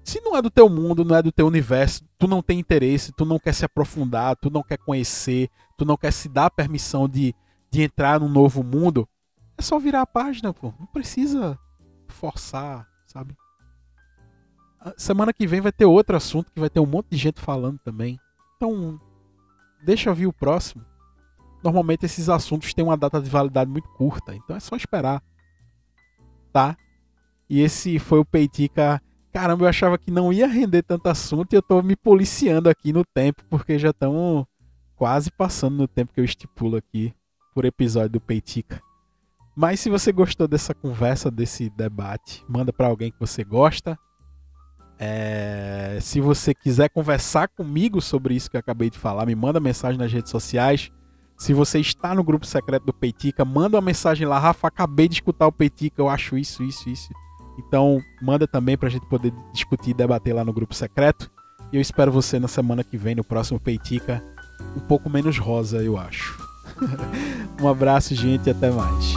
Se 0.07 0.21
não 0.21 0.37
é 0.37 0.41
do 0.41 0.49
teu 0.49 0.69
mundo, 0.69 1.05
não 1.05 1.17
é 1.17 1.21
do 1.21 1.33
teu 1.33 1.49
universo, 1.49 2.05
tu 2.17 2.29
não 2.29 2.41
tem 2.41 2.61
interesse, 2.61 3.11
tu 3.11 3.25
não 3.25 3.41
quer 3.41 3.53
se 3.53 3.65
aprofundar, 3.65 4.37
tu 4.37 4.49
não 4.49 4.63
quer 4.63 4.79
conhecer, 4.79 5.51
tu 5.77 5.85
não 5.85 5.97
quer 5.97 6.13
se 6.13 6.29
dar 6.29 6.49
permissão 6.49 7.09
de, 7.09 7.35
de 7.73 7.83
entrar 7.83 8.21
num 8.21 8.29
novo 8.29 8.63
mundo, 8.63 9.09
é 9.59 9.63
só 9.63 9.81
virar 9.81 10.03
a 10.03 10.07
página, 10.07 10.55
pô. 10.55 10.73
Não 10.79 10.87
precisa 10.87 11.59
forçar, 12.07 12.87
sabe? 13.05 13.37
Semana 14.97 15.33
que 15.33 15.45
vem 15.45 15.61
vai 15.61 15.73
ter 15.73 15.87
outro 15.87 16.17
assunto 16.17 16.53
que 16.53 16.61
vai 16.61 16.71
ter 16.71 16.79
um 16.79 16.87
monte 16.87 17.09
de 17.11 17.17
gente 17.17 17.41
falando 17.41 17.81
também. 17.81 18.17
Então, 18.57 19.01
deixa 19.85 20.09
eu 20.09 20.15
vir 20.15 20.29
o 20.29 20.33
próximo. 20.33 20.85
Normalmente 21.65 22.07
esses 22.07 22.29
assuntos 22.29 22.73
têm 22.73 22.85
uma 22.85 22.97
data 22.97 23.21
de 23.21 23.29
validade 23.29 23.69
muito 23.69 23.89
curta, 23.89 24.37
então 24.37 24.55
é 24.55 24.61
só 24.61 24.77
esperar. 24.77 25.21
Tá? 26.53 26.77
E 27.51 27.61
esse 27.61 27.99
foi 27.99 28.21
o 28.21 28.25
Peitica. 28.25 29.03
Caramba, 29.37 29.67
eu 29.67 29.69
achava 29.69 29.99
que 29.99 30.11
não 30.11 30.33
ia 30.33 30.47
render 30.47 30.83
tanto 30.83 31.11
assunto 31.11 31.53
e 31.53 31.57
eu 31.57 31.61
tô 31.61 31.83
me 31.83 31.95
policiando 31.95 32.71
aqui 32.71 32.91
no 32.91 33.05
tempo, 33.05 33.45
porque 33.51 33.79
já 33.79 33.91
estão 33.91 34.49
quase 34.97 35.31
passando 35.31 35.77
no 35.77 35.87
tempo 35.87 36.11
que 36.15 36.19
eu 36.19 36.25
estipulo 36.25 36.75
aqui 36.79 37.13
por 37.55 37.67
episódio 37.67 38.13
do 38.13 38.21
Peitica. 38.21 38.81
Mas 39.55 39.79
se 39.79 39.91
você 39.91 40.11
gostou 40.11 40.49
dessa 40.49 40.73
conversa, 40.73 41.31
desse 41.31 41.69
debate, 41.69 42.43
manda 42.49 42.73
para 42.73 42.87
alguém 42.87 43.11
que 43.11 43.21
você 43.21 43.45
gosta. 43.45 43.99
É... 44.99 45.99
Se 46.01 46.19
você 46.19 46.55
quiser 46.55 46.89
conversar 46.89 47.47
comigo 47.49 48.01
sobre 48.01 48.35
isso 48.35 48.51
que 48.51 48.57
eu 48.57 48.61
acabei 48.61 48.89
de 48.89 48.99
falar, 48.99 49.27
me 49.27 49.35
manda 49.35 49.61
mensagem 49.61 49.99
nas 49.99 50.11
redes 50.11 50.31
sociais. 50.31 50.91
Se 51.37 51.53
você 51.53 51.79
está 51.79 52.15
no 52.15 52.25
grupo 52.25 52.47
secreto 52.47 52.87
do 52.87 52.95
Peitica, 52.95 53.45
manda 53.45 53.77
uma 53.77 53.83
mensagem 53.83 54.27
lá, 54.27 54.39
Rafa, 54.39 54.69
acabei 54.69 55.09
de 55.09 55.17
escutar 55.17 55.47
o 55.47 55.53
Peitica, 55.53 56.01
eu 56.01 56.09
acho 56.09 56.39
isso, 56.39 56.63
isso, 56.63 56.89
isso. 56.89 57.26
Então, 57.59 58.03
manda 58.21 58.47
também 58.47 58.77
para 58.77 58.89
a 58.89 58.91
gente 58.91 59.07
poder 59.07 59.33
discutir 59.53 59.91
e 59.91 59.95
debater 59.95 60.35
lá 60.35 60.45
no 60.45 60.53
grupo 60.53 60.75
secreto. 60.75 61.31
E 61.73 61.77
eu 61.77 61.81
espero 61.81 62.13
você 62.13 62.39
na 62.39 62.49
semana 62.49 62.85
que 62.85 62.97
vem, 62.97 63.15
no 63.15 63.25
próximo 63.25 63.59
Peitica, 63.59 64.23
um 64.77 64.81
pouco 64.81 65.11
menos 65.11 65.39
rosa, 65.39 65.83
eu 65.83 65.99
acho. 65.99 66.39
um 67.61 67.69
abraço, 67.69 68.15
gente, 68.15 68.47
e 68.47 68.51
até 68.51 68.71
mais. 68.71 69.15